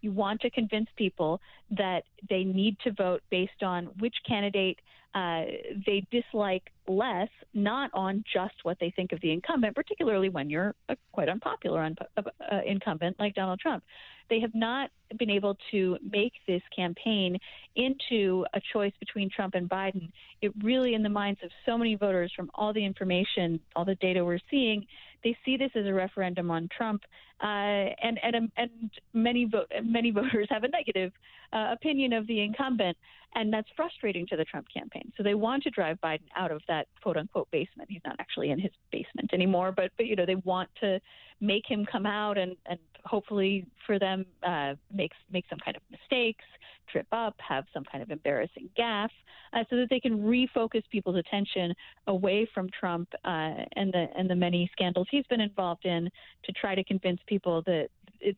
You 0.00 0.12
want 0.12 0.40
to 0.42 0.50
convince 0.50 0.88
people 0.96 1.40
that 1.70 2.04
they 2.28 2.44
need 2.44 2.78
to 2.84 2.92
vote 2.92 3.22
based 3.30 3.62
on 3.62 3.86
which 3.98 4.14
candidate 4.26 4.78
uh, 5.16 5.44
they 5.86 6.06
dislike 6.10 6.70
less, 6.86 7.28
not 7.54 7.90
on 7.94 8.22
just 8.30 8.54
what 8.64 8.76
they 8.78 8.90
think 8.90 9.12
of 9.12 9.20
the 9.22 9.32
incumbent, 9.32 9.74
particularly 9.74 10.28
when 10.28 10.50
you're 10.50 10.74
a 10.90 10.96
quite 11.12 11.30
unpopular 11.30 11.82
un- 11.82 11.96
uh, 12.18 12.22
uh, 12.52 12.60
incumbent 12.66 13.18
like 13.18 13.34
Donald 13.34 13.58
Trump. 13.58 13.82
They 14.28 14.40
have 14.40 14.54
not 14.54 14.90
been 15.18 15.30
able 15.30 15.56
to 15.70 15.96
make 16.12 16.34
this 16.46 16.60
campaign 16.74 17.38
into 17.76 18.44
a 18.52 18.60
choice 18.72 18.92
between 19.00 19.30
Trump 19.30 19.54
and 19.54 19.70
Biden. 19.70 20.10
It 20.42 20.52
really, 20.62 20.92
in 20.92 21.02
the 21.02 21.08
minds 21.08 21.40
of 21.42 21.50
so 21.64 21.78
many 21.78 21.94
voters, 21.94 22.30
from 22.36 22.50
all 22.54 22.74
the 22.74 22.84
information, 22.84 23.58
all 23.74 23.86
the 23.86 23.94
data 23.96 24.22
we're 24.22 24.38
seeing, 24.50 24.84
they 25.26 25.36
see 25.44 25.56
this 25.56 25.72
as 25.74 25.84
a 25.86 25.92
referendum 25.92 26.52
on 26.52 26.68
Trump, 26.76 27.02
uh, 27.42 27.46
and 27.46 28.16
and 28.22 28.52
and 28.56 28.70
many 29.12 29.44
vo- 29.44 29.66
many 29.82 30.10
voters 30.20 30.46
have 30.50 30.62
a 30.62 30.68
negative 30.68 31.10
uh, 31.52 31.68
opinion 31.72 32.12
of 32.12 32.26
the 32.26 32.40
incumbent, 32.40 32.96
and 33.34 33.52
that's 33.52 33.68
frustrating 33.76 34.26
to 34.28 34.36
the 34.36 34.44
Trump 34.44 34.66
campaign. 34.72 35.12
So 35.16 35.22
they 35.22 35.34
want 35.34 35.62
to 35.64 35.70
drive 35.70 35.98
Biden 36.02 36.28
out 36.36 36.50
of 36.50 36.62
that 36.68 36.86
quote 37.02 37.16
unquote 37.16 37.50
basement. 37.50 37.88
He's 37.90 38.02
not 38.04 38.16
actually 38.18 38.50
in 38.50 38.58
his 38.58 38.72
basement 38.90 39.30
anymore, 39.32 39.72
but 39.72 39.90
but 39.96 40.06
you 40.06 40.16
know 40.16 40.26
they 40.26 40.36
want 40.36 40.70
to 40.80 41.00
make 41.40 41.64
him 41.66 41.86
come 41.90 42.06
out 42.06 42.38
and 42.38 42.56
and 42.66 42.78
hopefully 43.04 43.66
for 43.86 43.98
them 43.98 44.24
uh, 44.46 44.74
make 44.92 45.12
make 45.30 45.44
some 45.48 45.58
kind 45.64 45.76
of 45.76 45.82
mistakes, 45.90 46.44
trip 46.90 47.06
up, 47.12 47.34
have 47.46 47.64
some 47.72 47.84
kind 47.90 48.02
of 48.02 48.10
embarrassing 48.10 48.68
gaffe, 48.78 49.08
uh, 49.52 49.64
so 49.70 49.76
that 49.76 49.88
they 49.90 50.00
can 50.00 50.18
refocus 50.18 50.82
people's 50.90 51.16
attention 51.16 51.74
away 52.06 52.48
from 52.54 52.68
Trump 52.78 53.08
uh, 53.24 53.64
and 53.76 53.92
the 53.92 54.06
and 54.16 54.28
the 54.28 54.36
many 54.36 54.68
scandals 54.72 55.06
he's 55.10 55.26
been 55.28 55.40
involved 55.40 55.84
in 55.84 56.08
to 56.44 56.52
try 56.52 56.74
to 56.74 56.84
convince 56.84 57.20
people 57.26 57.62
that 57.66 57.88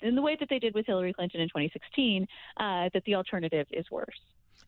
in 0.03 0.15
the 0.15 0.23
way 0.23 0.37
that 0.39 0.49
they 0.49 0.59
did 0.59 0.75
with 0.75 0.87
Hillary 0.87 1.13
Clinton 1.13 1.41
in 1.41 1.49
2016 1.49 2.27
uh, 2.57 2.89
that 2.93 3.03
the 3.05 3.15
alternative 3.15 3.67
is 3.71 3.91
worse. 3.91 4.19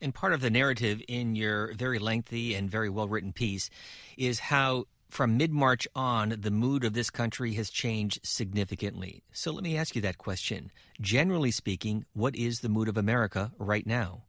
And 0.01 0.13
part 0.13 0.33
of 0.33 0.41
the 0.41 0.49
narrative 0.49 1.01
in 1.07 1.35
your 1.35 1.73
very 1.73 1.99
lengthy 1.99 2.55
and 2.55 2.69
very 2.69 2.89
well 2.89 3.07
written 3.07 3.33
piece 3.33 3.69
is 4.17 4.39
how 4.39 4.85
from 5.09 5.37
mid 5.37 5.51
March 5.51 5.87
on, 5.93 6.35
the 6.39 6.51
mood 6.51 6.83
of 6.83 6.93
this 6.93 7.09
country 7.09 7.53
has 7.53 7.69
changed 7.69 8.19
significantly. 8.23 9.23
So 9.33 9.51
let 9.51 9.63
me 9.63 9.77
ask 9.77 9.95
you 9.95 10.01
that 10.03 10.17
question. 10.17 10.71
Generally 11.01 11.51
speaking, 11.51 12.05
what 12.13 12.35
is 12.35 12.61
the 12.61 12.69
mood 12.69 12.87
of 12.87 12.97
America 12.97 13.51
right 13.57 13.85
now? 13.85 14.23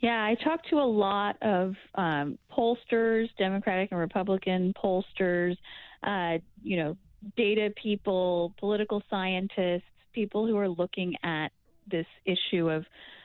Yeah, 0.00 0.22
I 0.22 0.36
talked 0.42 0.68
to 0.70 0.76
a 0.76 0.84
lot 0.84 1.36
of 1.42 1.74
um, 1.94 2.38
pollsters, 2.52 3.28
Democratic 3.38 3.90
and 3.90 3.98
Republican 3.98 4.74
pollsters, 4.82 5.56
uh, 6.02 6.38
you 6.62 6.76
know, 6.76 6.96
data 7.36 7.70
people, 7.80 8.52
political 8.58 9.02
scientists, 9.10 9.82
people 10.12 10.46
who 10.46 10.56
are 10.56 10.68
looking 10.68 11.14
at 11.22 11.48
this 11.90 12.06
issue 12.24 12.70
of 12.70 12.84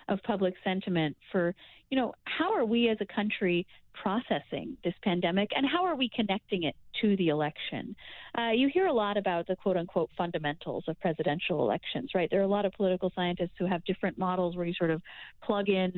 of 0.10 0.22
public 0.24 0.56
sentiment 0.64 1.16
for 1.32 1.54
you 1.90 1.98
know 1.98 2.14
how 2.26 2.52
are 2.54 2.66
we 2.66 2.90
as 2.90 2.98
a 3.00 3.06
country 3.06 3.66
processing 3.93 4.78
this 4.84 4.93
pandemic 5.04 5.49
and 5.56 5.65
how 5.65 5.84
are 5.86 5.95
we 5.95 6.10
connecting 6.15 6.63
it 6.63 6.75
to 7.02 7.15
the 7.17 7.30
election? 7.30 7.95
Uh, 8.38 8.52
you 8.52 8.69
hear 8.73 8.88
a 8.88 8.93
lot 8.93 9.17
about 9.17 9.47
the 9.47 9.56
quote 9.56 9.78
unquote 9.78 10.10
fundamentals 10.17 10.84
of 10.88 10.99
presidential 10.99 11.62
elections, 11.62 12.12
right? 12.13 12.30
There 12.30 12.39
are 12.39 12.43
a 12.43 12.47
lot 12.47 12.65
of 12.65 12.73
political 12.73 13.12
scientists 13.15 13.52
who 13.58 13.65
have 13.65 13.84
different 13.86 14.17
models 14.17 14.56
where 14.56 14.65
you 14.65 14.73
sort 14.73 14.91
of 14.91 15.02
plug 15.43 15.69
in, 15.69 15.91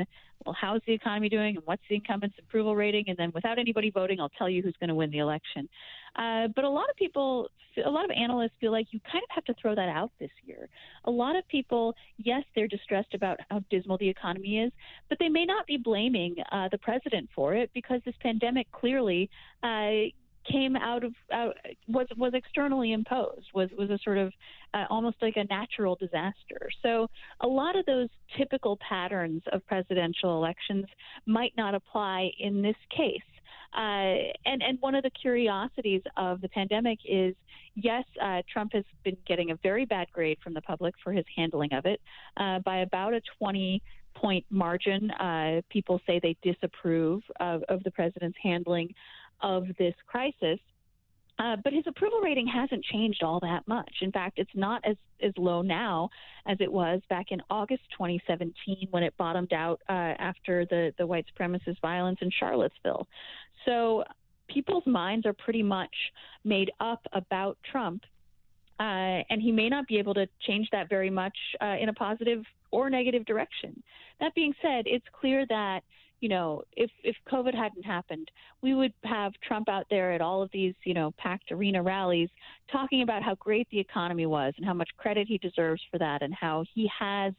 well, 0.46 0.56
how's 0.60 0.82
the 0.88 0.94
economy 0.94 1.30
doing 1.30 1.58
and 1.58 1.66
what's 1.66 1.84
the 1.90 1.96
incumbent's 1.96 2.38
approval 2.40 2.76
rating? 2.76 3.06
And 3.08 3.18
then 3.18 3.32
without 3.34 3.60
anybody 3.60 3.92
voting, 3.92 4.20
I'll 4.20 4.30
tell 4.30 4.50
you 4.50 4.62
who's 4.62 4.76
going 4.80 4.90
to 4.90 4.96
win 4.96 5.12
the 5.12 5.20
election. 5.20 5.70
Uh, 6.16 6.48
but 6.56 6.66
a 6.66 6.70
lot 6.70 6.90
of 6.90 6.96
people, 6.96 7.50
a 7.86 7.90
lot 7.90 8.06
of 8.06 8.12
analysts 8.12 8.52
feel 8.60 8.72
like 8.72 8.88
you 8.92 9.00
kind 9.12 9.24
of 9.24 9.30
have 9.34 9.46
to 9.46 9.54
throw 9.62 9.76
that 9.76 9.90
out 9.90 10.12
this 10.20 10.32
year. 10.46 10.68
A 11.06 11.12
lot 11.12 11.36
of 11.36 11.48
people, 11.48 11.96
yes, 12.18 12.44
they're 12.56 12.68
distressed 12.68 13.14
about 13.14 13.40
how 13.50 13.62
dismal 13.70 13.98
the 13.98 14.10
economy 14.10 14.60
is, 14.60 14.72
but 15.10 15.20
they 15.20 15.30
may 15.30 15.46
not 15.46 15.68
be 15.68 15.78
blaming 15.78 16.36
uh, 16.52 16.68
the 16.72 16.78
president 16.78 17.30
for 17.36 17.54
it 17.54 17.70
because 17.74 17.91
this 18.06 18.16
pandemic 18.22 18.72
clearly 18.72 19.30
uh, 19.64 20.10
came 20.50 20.76
out 20.76 21.04
of 21.04 21.14
out, 21.32 21.56
was 21.88 22.08
was 22.18 22.34
externally 22.34 22.94
imposed 22.94 23.48
was 23.54 23.70
was 23.78 23.90
a 23.90 24.00
sort 24.04 24.18
of 24.18 24.34
uh, 24.74 24.86
almost 24.90 25.18
like 25.22 25.36
a 25.38 25.44
natural 25.46 25.96
disaster. 25.96 26.70
So 26.82 27.08
a 27.42 27.48
lot 27.48 27.76
of 27.76 27.86
those 27.86 28.10
typical 28.38 28.78
patterns 28.78 29.44
of 29.52 29.66
presidential 29.68 30.38
elections 30.38 30.86
might 31.26 31.54
not 31.58 31.76
apply 31.76 32.32
in 32.40 32.62
this 32.62 32.76
case. 32.96 33.20
Uh, 33.74 34.34
and 34.46 34.62
and 34.62 34.78
one 34.82 34.96
of 34.96 35.04
the 35.04 35.12
curiosities 35.12 36.02
of 36.18 36.42
the 36.42 36.50
pandemic 36.50 37.00
is 37.08 37.36
yes 37.76 38.04
uh, 38.22 38.42
Trump 38.52 38.74
has 38.74 38.84
been 39.04 39.16
getting 39.26 39.52
a 39.52 39.56
very 39.64 39.86
bad 39.86 40.08
grade 40.12 40.38
from 40.44 40.54
the 40.54 40.62
public 40.62 40.94
for 41.04 41.14
his 41.14 41.26
handling 41.38 41.72
of 41.72 41.86
it 41.86 42.02
uh, 42.38 42.60
by 42.60 42.80
about 42.80 43.14
a 43.14 43.22
20 43.40 43.82
point 44.16 44.46
margin. 44.50 45.12
Uh, 45.12 45.62
people 45.70 46.00
say 46.06 46.20
they 46.22 46.36
disapprove 46.42 47.22
of, 47.40 47.64
of 47.70 47.84
the 47.84 47.92
president's 47.92 48.38
handling 48.42 48.94
of 49.42 49.66
this 49.78 49.96
crisis. 50.08 50.60
Uh, 51.40 51.56
but 51.64 51.74
his 51.74 51.84
approval 51.88 52.20
rating 52.20 52.46
hasn't 52.46 52.84
changed 52.86 53.24
all 53.24 53.40
that 53.40 53.68
much. 53.68 53.92
In 54.02 54.12
fact, 54.12 54.38
it's 54.38 54.52
not 54.54 54.82
as, 54.86 54.96
as 55.24 55.32
low 55.38 55.64
now 55.64 56.10
as 56.46 56.58
it 56.60 56.72
was 56.72 57.02
back 57.10 57.28
in 57.32 57.42
August 57.50 57.82
2017 57.94 58.88
when 58.92 59.02
it 59.02 59.16
bottomed 59.18 59.54
out 59.54 59.82
uh, 59.90 60.14
after 60.20 60.66
the, 60.66 60.94
the 61.00 61.08
white 61.08 61.26
supremacist 61.34 61.82
violence 61.82 62.20
in 62.22 62.30
Charlottesville. 62.38 63.08
So 63.66 64.04
people's 64.50 64.86
minds 64.86 65.26
are 65.26 65.34
pretty 65.34 65.64
much 65.64 65.96
made 66.44 66.72
up 66.80 67.02
about 67.14 67.58
Trump. 67.72 68.04
Uh, 68.82 69.22
and 69.30 69.40
he 69.40 69.52
may 69.52 69.70
not 69.70 69.86
be 69.86 70.00
able 70.00 70.16
to 70.16 70.28
change 70.48 70.68
that 70.72 70.90
very 70.90 71.12
much 71.12 71.38
uh, 71.62 71.78
in 71.80 71.90
a 71.90 71.94
positive 71.94 72.44
or 72.72 72.90
negative 72.90 73.24
direction. 73.26 73.84
That 74.20 74.34
being 74.34 74.54
said, 74.60 74.86
it's 74.88 75.06
clear 75.14 75.46
that 75.50 75.82
you 76.20 76.30
know, 76.30 76.62
if 76.78 76.90
if 77.04 77.16
COVID 77.32 77.54
hadn't 77.54 77.84
happened, 77.84 78.30
we 78.62 78.76
would 78.76 78.94
have 79.04 79.34
Trump 79.46 79.68
out 79.68 79.88
there 79.90 80.14
at 80.14 80.22
all 80.22 80.42
of 80.42 80.52
these, 80.54 80.76
you 80.84 80.94
know, 80.94 81.12
packed 81.18 81.52
arena 81.52 81.82
rallies 81.82 82.30
talking 82.72 83.02
about 83.02 83.24
how 83.24 83.36
great 83.36 83.68
the 83.72 83.80
economy 83.80 84.28
was 84.28 84.54
and 84.58 84.66
how 84.66 84.74
much 84.74 84.90
credit 84.98 85.28
he 85.28 85.40
deserves 85.40 85.82
for 85.92 85.98
that 85.98 86.22
and 86.22 86.34
how 86.34 86.64
he 86.76 86.90
has 86.98 87.34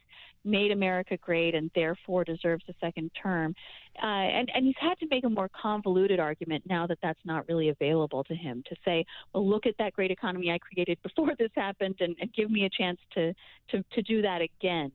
made 0.45 0.71
America 0.71 1.17
great 1.17 1.55
and 1.55 1.71
therefore 1.73 2.25
deserves 2.25 2.63
a 2.69 2.73
second 2.81 3.09
term. 3.21 3.55
Uh, 4.01 4.05
and, 4.05 4.51
and 4.55 4.65
he's 4.65 4.75
had 4.79 4.97
to 4.99 5.07
make 5.09 5.23
a 5.23 5.29
more 5.29 5.49
convoluted 5.49 6.19
argument 6.19 6.63
now 6.67 6.87
that 6.87 6.97
that's 7.03 7.19
not 7.25 7.47
really 7.47 7.69
available 7.69 8.23
to 8.23 8.33
him 8.33 8.63
to 8.67 8.75
say, 8.83 9.05
well, 9.33 9.47
look 9.47 9.65
at 9.65 9.75
that 9.77 9.93
great 9.93 10.11
economy 10.11 10.51
I 10.51 10.57
created 10.57 10.97
before 11.03 11.33
this 11.37 11.51
happened 11.55 11.95
and, 11.99 12.15
and 12.19 12.33
give 12.33 12.49
me 12.49 12.65
a 12.65 12.69
chance 12.69 12.99
to, 13.13 13.33
to, 13.69 13.83
to 13.93 14.01
do 14.01 14.21
that 14.21 14.41
again. 14.41 14.91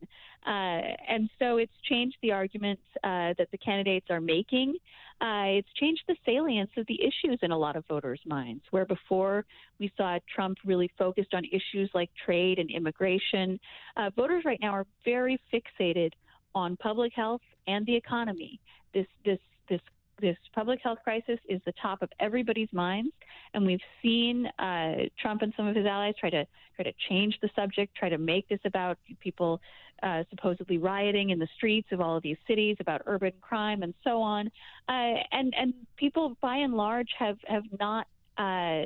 Uh, 0.47 0.95
and 1.09 1.29
so 1.39 1.59
it's 1.59 1.73
changed 1.89 2.17
the 2.23 2.33
arguments 2.33 2.83
uh, 3.05 3.35
that 3.39 3.49
the 3.53 3.59
candidates 3.59 4.07
are 4.11 4.21
making. 4.21 4.75
Uh, 5.21 5.59
it's 5.59 5.73
changed 5.75 6.03
the 6.07 6.17
salience 6.25 6.71
of 6.77 6.87
the 6.87 7.01
issues 7.03 7.39
in 7.43 7.51
a 7.51 7.59
lot 7.59 7.77
of 7.77 7.85
voters' 7.87 8.21
minds, 8.25 8.63
where 8.71 8.85
before 8.85 9.45
we 9.81 9.93
saw 9.97 10.17
Trump 10.33 10.57
really 10.65 10.91
focused 10.97 11.35
on 11.35 11.45
issues 11.47 11.91
like 11.93 12.09
trade 12.25 12.59
and 12.59 12.71
immigration. 12.71 13.59
Uh, 13.97 14.11
voters 14.15 14.45
right 14.45 14.61
now 14.63 14.71
are 14.71 14.87
very 15.05 15.41
fixated 15.53 16.13
on 16.59 16.77
public 16.77 17.13
health 17.15 17.41
and 17.67 17.87
the 17.87 17.95
economy. 17.95 18.61
This 18.93 19.07
this 19.25 19.39
this 19.69 19.81
this 20.21 20.37
public 20.55 20.81
health 20.83 20.99
crisis 21.05 21.39
is 21.49 21.61
the 21.65 21.73
top 21.81 22.03
of 22.03 22.11
everybody's 22.19 22.73
minds, 22.73 23.13
and 23.55 23.65
we've 23.65 23.87
seen 24.03 24.47
uh, 24.59 25.09
Trump 25.21 25.43
and 25.43 25.53
some 25.57 25.67
of 25.67 25.77
his 25.77 25.87
allies 25.87 26.15
try 26.19 26.31
to 26.31 26.45
try 26.77 26.85
to 26.85 26.93
change 27.09 27.39
the 27.41 27.51
subject, 27.55 27.95
try 27.95 28.09
to 28.09 28.19
make 28.19 28.49
this 28.49 28.61
about 28.65 28.99
people 29.21 29.61
uh, 30.03 30.23
supposedly 30.31 30.79
rioting 30.79 31.31
in 31.31 31.39
the 31.39 31.49
streets 31.57 31.89
of 31.93 32.01
all 32.01 32.17
of 32.17 32.23
these 32.23 32.37
cities, 32.47 32.77
about 32.81 33.03
urban 33.07 33.33
crime 33.41 33.83
and 33.83 33.95
so 34.05 34.21
on. 34.21 34.47
Uh, 34.89 35.15
and 35.33 35.55
and 35.57 35.75
people, 35.97 36.37
by 36.41 36.57
and 36.57 36.75
large, 36.75 37.09
have 37.19 37.39
have 37.47 37.65
not 37.79 38.07
uh, 38.39 38.83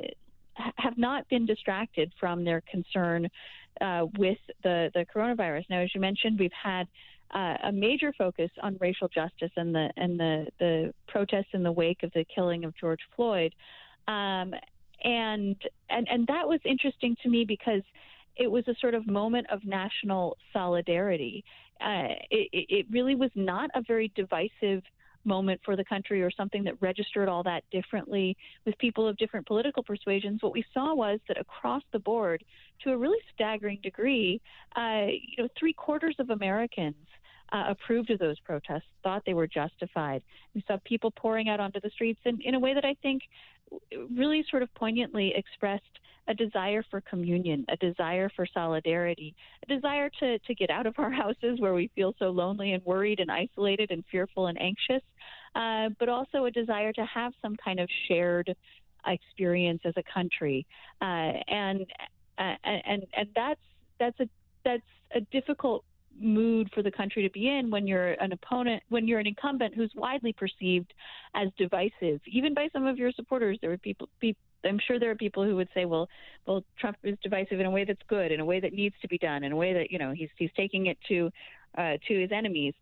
have 0.76 0.96
not 0.96 1.28
been 1.28 1.46
distracted 1.46 2.12
from 2.20 2.44
their 2.44 2.62
concern 2.70 3.28
uh, 3.80 4.06
with 4.18 4.38
the 4.62 4.90
the 4.94 5.04
coronavirus. 5.14 5.64
Now, 5.70 5.80
as 5.80 5.94
you 5.94 6.00
mentioned, 6.00 6.38
we've 6.38 6.50
had 6.70 6.86
uh, 7.32 7.56
a 7.64 7.72
major 7.72 8.12
focus 8.16 8.50
on 8.62 8.76
racial 8.80 9.08
justice 9.08 9.50
and 9.56 9.74
the 9.74 9.90
and 9.96 10.18
the 10.18 10.46
the 10.58 10.94
protests 11.08 11.52
in 11.52 11.62
the 11.62 11.72
wake 11.72 12.02
of 12.02 12.12
the 12.12 12.24
killing 12.34 12.64
of 12.64 12.76
George 12.76 13.00
Floyd, 13.16 13.54
um, 14.08 14.52
and 15.04 15.56
and 15.90 16.06
and 16.10 16.26
that 16.26 16.46
was 16.46 16.60
interesting 16.64 17.16
to 17.22 17.28
me 17.28 17.44
because 17.44 17.82
it 18.36 18.50
was 18.50 18.66
a 18.68 18.74
sort 18.80 18.94
of 18.94 19.06
moment 19.06 19.46
of 19.50 19.64
national 19.64 20.36
solidarity. 20.52 21.44
Uh, 21.80 22.14
it, 22.30 22.48
it 22.52 22.86
really 22.90 23.14
was 23.14 23.30
not 23.34 23.68
a 23.74 23.82
very 23.86 24.12
divisive 24.14 24.82
moment 25.24 25.60
for 25.64 25.76
the 25.76 25.84
country 25.84 26.22
or 26.22 26.30
something 26.30 26.64
that 26.64 26.74
registered 26.80 27.28
all 27.28 27.42
that 27.42 27.62
differently 27.70 28.36
with 28.64 28.76
people 28.78 29.06
of 29.06 29.16
different 29.16 29.46
political 29.46 29.82
persuasions. 29.82 30.42
What 30.42 30.52
we 30.52 30.64
saw 30.74 30.94
was 30.94 31.20
that 31.28 31.38
across 31.38 31.82
the 31.92 31.98
board, 31.98 32.44
to 32.82 32.90
a 32.90 32.96
really 32.96 33.18
staggering 33.34 33.78
degree, 33.82 34.40
uh, 34.76 35.06
you 35.06 35.42
know, 35.42 35.48
three 35.58 35.72
quarters 35.72 36.16
of 36.18 36.30
Americans 36.30 36.96
uh, 37.52 37.64
approved 37.68 38.10
of 38.10 38.18
those 38.18 38.38
protests, 38.40 38.88
thought 39.02 39.22
they 39.26 39.34
were 39.34 39.46
justified. 39.46 40.22
We 40.54 40.64
saw 40.66 40.78
people 40.84 41.10
pouring 41.10 41.48
out 41.48 41.60
onto 41.60 41.80
the 41.80 41.90
streets 41.90 42.20
in, 42.24 42.40
in 42.42 42.54
a 42.54 42.60
way 42.60 42.74
that 42.74 42.84
I 42.84 42.96
think 43.02 43.22
really 44.16 44.44
sort 44.50 44.62
of 44.62 44.74
poignantly 44.74 45.32
expressed 45.36 45.84
a 46.28 46.34
desire 46.34 46.84
for 46.90 47.00
communion, 47.00 47.66
a 47.68 47.76
desire 47.76 48.30
for 48.34 48.46
solidarity, 48.46 49.34
a 49.64 49.74
desire 49.74 50.08
to, 50.20 50.38
to 50.38 50.54
get 50.54 50.70
out 50.70 50.86
of 50.86 50.94
our 50.98 51.10
houses 51.22 51.58
where 51.58 51.74
we 51.74 51.90
feel 51.94 52.14
so 52.18 52.26
lonely 52.26 52.72
and 52.72 52.84
worried 52.84 53.20
and 53.20 53.30
isolated 53.30 53.90
and 53.90 54.04
fearful 54.10 54.46
and 54.46 54.60
anxious, 54.60 55.02
uh, 55.54 55.88
but 55.98 56.08
also 56.08 56.44
a 56.44 56.50
desire 56.50 56.92
to 56.92 57.04
have 57.04 57.32
some 57.42 57.56
kind 57.56 57.80
of 57.80 57.88
shared 58.08 58.54
experience 59.06 59.80
as 59.84 59.94
a 59.96 60.02
country. 60.14 60.64
Uh, 61.00 61.32
and, 61.48 61.86
uh, 62.38 62.54
and, 62.64 63.04
and 63.16 63.28
that's, 63.34 63.60
that's 63.98 64.20
a, 64.20 64.28
that's 64.64 64.82
a 65.14 65.20
difficult 65.32 65.84
mood 66.20 66.70
for 66.74 66.82
the 66.82 66.90
country 66.90 67.22
to 67.22 67.30
be 67.30 67.48
in 67.48 67.70
when 67.70 67.86
you're 67.86 68.12
an 68.12 68.32
opponent, 68.32 68.82
when 68.88 69.08
you're 69.08 69.18
an 69.18 69.26
incumbent 69.26 69.74
who's 69.74 69.92
widely 69.94 70.32
perceived 70.32 70.92
as 71.34 71.48
divisive, 71.58 72.20
even 72.26 72.54
by 72.54 72.68
some 72.72 72.86
of 72.86 72.98
your 72.98 73.12
supporters. 73.12 73.58
There 73.60 73.76
people, 73.78 74.08
people 74.20 74.40
I'm 74.64 74.78
sure 74.86 74.98
there 74.98 75.10
are 75.10 75.16
people 75.16 75.44
who 75.44 75.56
would 75.56 75.68
say, 75.74 75.84
well, 75.84 76.08
well, 76.46 76.64
Trump 76.78 76.96
is 77.02 77.16
divisive 77.22 77.60
in 77.60 77.66
a 77.66 77.70
way 77.70 77.84
that's 77.84 78.02
good, 78.08 78.32
in 78.32 78.40
a 78.40 78.44
way 78.44 78.60
that 78.60 78.72
needs 78.72 78.94
to 79.02 79.08
be 79.08 79.18
done, 79.18 79.44
in 79.44 79.52
a 79.52 79.56
way 79.56 79.72
that 79.72 79.90
you 79.90 79.98
know 79.98 80.12
he's 80.12 80.28
he's 80.36 80.50
taking 80.56 80.86
it 80.86 80.98
to 81.08 81.30
uh, 81.76 81.96
to 82.08 82.20
his 82.20 82.30
enemies. 82.32 82.74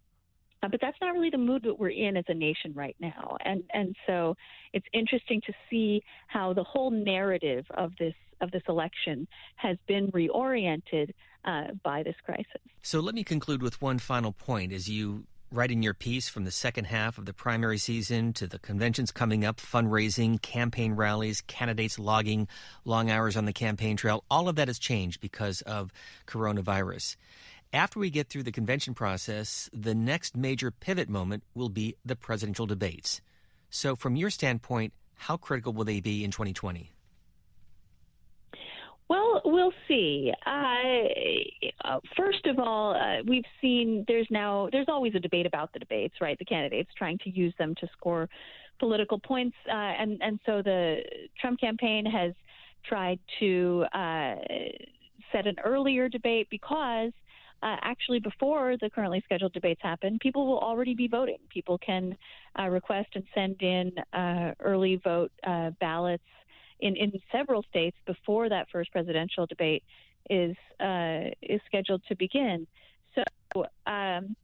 Uh, 0.62 0.69
but 0.69 0.81
that's 0.81 0.97
not 1.01 1.14
really 1.14 1.31
the 1.31 1.38
mood 1.38 1.62
that 1.62 1.79
we're 1.79 1.88
in 1.88 2.16
as 2.16 2.25
a 2.29 2.35
nation 2.35 2.73
right 2.75 2.97
now, 3.01 3.37
and 3.45 3.62
and 3.73 3.97
so 4.07 4.37
it's 4.73 4.87
interesting 4.93 5.40
to 5.47 5.53
see 5.69 6.03
how 6.27 6.53
the 6.53 6.64
whole 6.64 6.90
narrative 6.90 7.64
of 7.75 7.93
this 7.99 8.14
of 8.40 8.50
this 8.50 8.62
election 8.68 9.26
has 9.57 9.76
been 9.87 10.11
reoriented 10.12 11.12
uh, 11.44 11.68
by 11.83 12.03
this 12.03 12.16
crisis. 12.24 12.61
So 12.83 13.00
let 13.00 13.14
me 13.14 13.24
conclude 13.24 13.62
with 13.62 13.81
one 13.81 13.98
final 13.98 14.33
point 14.33 14.72
as 14.72 14.88
you 14.88 15.24
write 15.53 15.70
in 15.70 15.83
your 15.83 15.94
piece 15.94 16.29
from 16.29 16.44
the 16.44 16.50
second 16.50 16.85
half 16.85 17.18
of 17.18 17.26
the 17.26 17.33
primary 17.33 17.79
season 17.79 18.33
to 18.33 18.46
the 18.46 18.59
conventions 18.59 19.11
coming 19.11 19.44
up, 19.44 19.57
fundraising, 19.57 20.40
campaign 20.40 20.92
rallies, 20.92 21.40
candidates 21.42 21.98
logging 21.98 22.46
long 22.85 23.11
hours 23.11 23.37
on 23.37 23.46
the 23.46 23.53
campaign 23.53 23.96
trail. 23.96 24.22
All 24.31 24.48
of 24.48 24.57
that 24.57 24.68
has 24.68 24.79
changed 24.79 25.20
because 25.20 25.61
of 25.62 25.92
coronavirus. 26.26 27.16
After 27.72 27.98
we 27.98 28.11
get 28.11 28.29
through 28.29 28.44
the 28.44 28.53
convention 28.53 28.94
process, 28.94 29.68
the 29.72 29.94
next 29.94 30.37
major 30.37 30.70
pivot 30.70 31.09
moment 31.09 31.42
will 31.55 31.68
be 31.68 31.96
the 32.05 32.16
presidential 32.16 32.66
debates. 32.66 33.20
So, 33.70 33.94
from 33.94 34.16
your 34.16 34.31
standpoint, 34.31 34.92
how 35.14 35.37
critical 35.37 35.72
will 35.72 35.85
they 35.85 36.00
be 36.00 36.24
in 36.24 36.33
2020? 36.33 36.90
Well, 39.11 39.42
we'll 39.44 39.73
see. 39.88 40.33
Uh, 40.46 41.99
first 42.16 42.46
of 42.46 42.61
all, 42.61 42.94
uh, 42.94 43.25
we've 43.27 43.44
seen 43.61 44.05
there's 44.07 44.29
now 44.31 44.68
there's 44.70 44.87
always 44.88 45.16
a 45.16 45.18
debate 45.18 45.46
about 45.46 45.73
the 45.73 45.81
debates, 45.81 46.14
right? 46.20 46.38
The 46.38 46.44
candidates 46.44 46.90
trying 46.96 47.18
to 47.25 47.31
use 47.31 47.53
them 47.59 47.75
to 47.81 47.88
score 47.99 48.29
political 48.79 49.18
points, 49.18 49.57
uh, 49.68 49.73
and 49.73 50.23
and 50.23 50.38
so 50.46 50.62
the 50.62 51.01
Trump 51.40 51.59
campaign 51.59 52.07
has 52.07 52.35
tried 52.85 53.18
to 53.40 53.85
uh, 53.92 54.37
set 55.33 55.49
an 55.49 55.57
earlier 55.64 56.09
debate 56.09 56.46
because. 56.49 57.11
Uh, 57.62 57.77
actually, 57.83 58.18
before 58.18 58.77
the 58.81 58.88
currently 58.88 59.20
scheduled 59.27 59.53
debates 59.53 59.83
happen, 59.83 60.18
people 60.23 60.46
will 60.46 60.61
already 60.61 60.94
be 60.94 61.07
voting. 61.07 61.37
People 61.51 61.77
can 61.77 62.16
uh, 62.59 62.66
request 62.68 63.09
and 63.14 63.25
send 63.35 63.61
in 63.61 63.92
early 64.61 64.96
vote 65.05 65.31
ballots 65.79 66.23
in, 66.81 66.97
in 66.97 67.12
several 67.33 67.62
states 67.62 67.97
before 68.07 68.49
that 68.49 68.69
first 68.71 68.93
presidential 68.93 69.47
debate 69.47 69.83
is 70.29 70.57
uh, 70.81 71.31
is 71.43 71.61
scheduled 71.66 72.03
to 72.09 72.16
begin. 72.16 72.66
So, 73.14 73.64
um, 73.87 74.37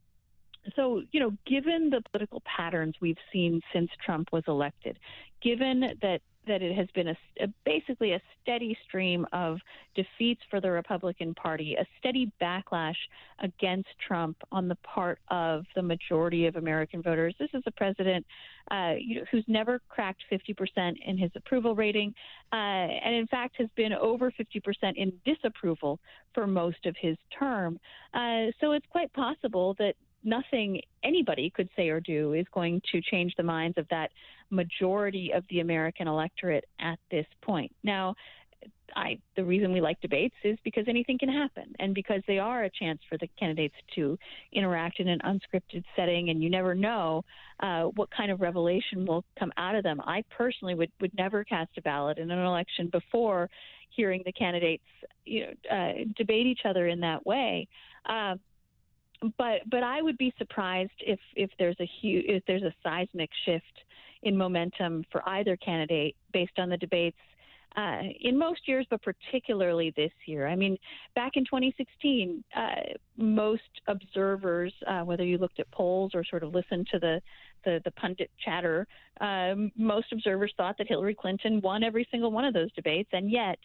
so 0.75 1.01
you 1.11 1.19
know, 1.19 1.33
given 1.45 1.89
the 1.89 2.01
political 2.11 2.41
patterns 2.45 2.95
we've 2.99 3.17
seen 3.31 3.61
since 3.73 3.89
Trump 4.03 4.29
was 4.31 4.43
elected, 4.47 4.97
given 5.41 5.97
that 6.01 6.21
that 6.47 6.61
it 6.61 6.75
has 6.75 6.87
been 6.95 7.09
a, 7.09 7.17
a, 7.41 7.47
basically 7.65 8.13
a 8.13 8.21
steady 8.41 8.77
stream 8.87 9.27
of 9.33 9.59
defeats 9.95 10.41
for 10.49 10.59
the 10.59 10.71
Republican 10.71 11.33
Party, 11.35 11.75
a 11.75 11.85
steady 11.99 12.31
backlash 12.41 12.95
against 13.39 13.89
Trump 14.05 14.37
on 14.51 14.67
the 14.67 14.75
part 14.75 15.19
of 15.27 15.65
the 15.75 15.81
majority 15.81 16.47
of 16.47 16.55
American 16.55 17.01
voters. 17.01 17.35
This 17.37 17.49
is 17.53 17.63
a 17.65 17.71
president 17.71 18.25
uh, 18.71 18.93
you 18.99 19.15
know, 19.15 19.25
who's 19.31 19.45
never 19.47 19.79
cracked 19.89 20.23
50% 20.31 20.95
in 21.05 21.17
his 21.17 21.31
approval 21.35 21.75
rating, 21.75 22.13
uh, 22.51 22.55
and 22.55 23.15
in 23.15 23.27
fact 23.27 23.55
has 23.57 23.69
been 23.75 23.93
over 23.93 24.31
50% 24.31 24.95
in 24.95 25.13
disapproval 25.25 25.99
for 26.33 26.47
most 26.47 26.85
of 26.85 26.95
his 26.99 27.17
term. 27.37 27.79
Uh, 28.13 28.47
so 28.59 28.71
it's 28.73 28.85
quite 28.91 29.11
possible 29.13 29.75
that 29.79 29.95
nothing 30.23 30.81
anybody 31.03 31.49
could 31.49 31.69
say 31.75 31.89
or 31.89 31.99
do 31.99 32.33
is 32.33 32.45
going 32.53 32.81
to 32.91 33.01
change 33.01 33.33
the 33.37 33.43
minds 33.43 33.77
of 33.77 33.87
that 33.89 34.11
majority 34.49 35.31
of 35.33 35.43
the 35.49 35.59
American 35.59 36.07
electorate 36.07 36.65
at 36.79 36.99
this 37.11 37.25
point. 37.41 37.73
Now, 37.83 38.15
I, 38.95 39.19
the 39.35 39.43
reason 39.43 39.73
we 39.73 39.81
like 39.81 39.99
debates 40.01 40.35
is 40.43 40.57
because 40.63 40.85
anything 40.87 41.19
can 41.19 41.29
happen 41.29 41.75
and 41.79 41.93
because 41.93 42.21
they 42.27 42.39
are 42.39 42.63
a 42.63 42.69
chance 42.69 42.99
for 43.07 43.17
the 43.17 43.27
candidates 43.39 43.75
to 43.95 44.17
interact 44.53 44.99
in 44.99 45.07
an 45.07 45.19
unscripted 45.19 45.83
setting 45.95 46.29
and 46.29 46.41
you 46.41 46.49
never 46.49 46.73
know 46.73 47.23
uh, 47.59 47.83
what 47.83 48.09
kind 48.09 48.31
of 48.31 48.41
revelation 48.41 49.05
will 49.05 49.23
come 49.37 49.51
out 49.57 49.75
of 49.75 49.83
them. 49.83 50.01
I 50.01 50.23
personally 50.35 50.73
would, 50.73 50.91
would 50.99 51.15
never 51.15 51.43
cast 51.43 51.71
a 51.77 51.81
ballot 51.81 52.17
in 52.17 52.31
an 52.31 52.39
election 52.39 52.89
before 52.91 53.49
hearing 53.89 54.23
the 54.25 54.31
candidates 54.31 54.83
you 55.25 55.45
know, 55.45 55.75
uh, 55.75 55.93
debate 56.15 56.47
each 56.47 56.61
other 56.65 56.87
in 56.87 56.99
that 57.01 57.25
way. 57.25 57.67
Uh, 58.05 58.35
but 59.37 59.61
but 59.69 59.81
I 59.81 60.01
would 60.01 60.17
be 60.17 60.33
surprised 60.37 60.91
if 60.99 61.19
if 61.35 61.49
there's 61.57 61.79
a 61.79 61.89
huge 62.01 62.25
if 62.27 62.43
there's 62.45 62.61
a 62.61 62.73
seismic 62.83 63.29
shift 63.45 63.65
in 64.23 64.37
momentum 64.37 65.03
for 65.11 65.27
either 65.27 65.57
candidate 65.57 66.15
based 66.33 66.59
on 66.59 66.69
the 66.69 66.77
debates 66.77 67.17
uh, 67.77 68.01
in 68.21 68.37
most 68.37 68.67
years, 68.67 68.87
but 68.89 69.01
particularly 69.03 69.93
this 69.95 70.11
year. 70.25 70.47
I 70.47 70.55
mean, 70.55 70.77
back 71.15 71.33
in 71.35 71.45
2016, 71.45 72.43
uh, 72.55 72.61
most 73.17 73.61
observers, 73.87 74.73
uh, 74.87 75.01
whether 75.01 75.23
you 75.23 75.37
looked 75.37 75.59
at 75.59 75.69
polls 75.71 76.11
or 76.15 76.23
sort 76.23 76.43
of 76.43 76.53
listened 76.53 76.87
to 76.91 76.99
the 76.99 77.21
the, 77.65 77.81
the 77.83 77.91
pundit 77.91 78.29
chatter, 78.45 78.87
um, 79.19 79.71
most 79.75 80.13
observers 80.13 80.53
thought 80.55 80.77
that 80.77 80.87
Hillary 80.87 81.15
Clinton 81.15 81.59
won 81.59 81.83
every 81.83 82.07
single 82.11 82.31
one 82.31 82.45
of 82.45 82.53
those 82.53 82.71
debates, 82.73 83.09
and 83.11 83.29
yet 83.29 83.57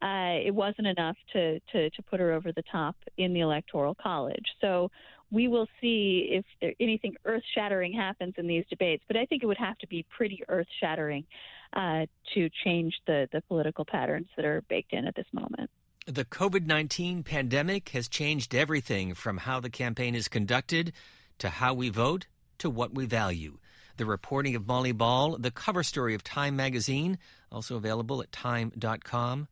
uh, 0.00 0.38
it 0.44 0.54
wasn't 0.54 0.86
enough 0.86 1.16
to, 1.32 1.58
to, 1.72 1.90
to 1.90 2.02
put 2.02 2.20
her 2.20 2.32
over 2.32 2.52
the 2.52 2.62
top 2.70 2.94
in 3.16 3.32
the 3.32 3.40
Electoral 3.40 3.96
College. 3.96 4.44
So 4.60 4.90
we 5.32 5.48
will 5.48 5.66
see 5.80 6.28
if 6.30 6.44
there, 6.60 6.72
anything 6.78 7.16
earth 7.24 7.42
shattering 7.54 7.92
happens 7.92 8.34
in 8.36 8.46
these 8.46 8.64
debates, 8.70 9.02
but 9.08 9.16
I 9.16 9.26
think 9.26 9.42
it 9.42 9.46
would 9.46 9.58
have 9.58 9.78
to 9.78 9.88
be 9.88 10.04
pretty 10.16 10.40
earth 10.48 10.68
shattering 10.78 11.24
uh, 11.72 12.06
to 12.34 12.48
change 12.64 12.94
the, 13.06 13.28
the 13.32 13.40
political 13.42 13.84
patterns 13.84 14.28
that 14.36 14.44
are 14.44 14.62
baked 14.68 14.92
in 14.92 15.06
at 15.06 15.14
this 15.14 15.26
moment. 15.32 15.70
The 16.06 16.24
COVID 16.24 16.64
19 16.64 17.22
pandemic 17.22 17.90
has 17.90 18.08
changed 18.08 18.54
everything 18.54 19.14
from 19.14 19.38
how 19.38 19.60
the 19.60 19.68
campaign 19.68 20.14
is 20.14 20.28
conducted 20.28 20.92
to 21.38 21.50
how 21.50 21.74
we 21.74 21.90
vote 21.90 22.26
to 22.58 22.70
what 22.70 22.94
we 22.94 23.06
value. 23.06 23.58
The 23.98 24.06
reporting 24.06 24.54
of 24.54 24.66
Molly 24.66 24.92
Ball, 24.92 25.36
the 25.36 25.50
cover 25.50 25.82
story 25.82 26.14
of 26.14 26.24
Time 26.24 26.56
magazine, 26.56 27.18
also 27.50 27.76
available 27.76 28.22
at 28.22 28.32
time.com. 28.32 29.48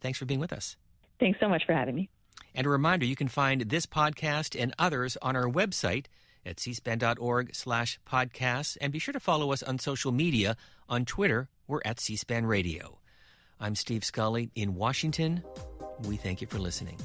Thanks 0.00 0.18
for 0.18 0.24
being 0.24 0.40
with 0.40 0.52
us. 0.52 0.76
Thanks 1.20 1.38
so 1.40 1.48
much 1.48 1.64
for 1.66 1.74
having 1.74 1.94
me. 1.94 2.08
And 2.54 2.66
a 2.66 2.70
reminder, 2.70 3.06
you 3.06 3.16
can 3.16 3.28
find 3.28 3.62
this 3.62 3.86
podcast 3.86 4.60
and 4.60 4.74
others 4.78 5.16
on 5.22 5.36
our 5.36 5.48
website 5.48 6.06
at 6.44 6.56
cspan.org 6.56 7.54
slash 7.54 7.98
podcasts. 8.08 8.76
And 8.80 8.92
be 8.92 8.98
sure 8.98 9.12
to 9.12 9.20
follow 9.20 9.52
us 9.52 9.62
on 9.62 9.78
social 9.78 10.12
media. 10.12 10.56
On 10.88 11.04
Twitter, 11.04 11.48
we're 11.66 11.80
at 11.84 11.98
cspan 11.98 12.46
radio. 12.46 12.98
I'm 13.60 13.74
Steve 13.74 14.04
Scully 14.04 14.50
in 14.54 14.74
Washington. 14.74 15.42
We 16.04 16.16
thank 16.16 16.40
you 16.40 16.46
for 16.46 16.58
listening. 16.58 16.98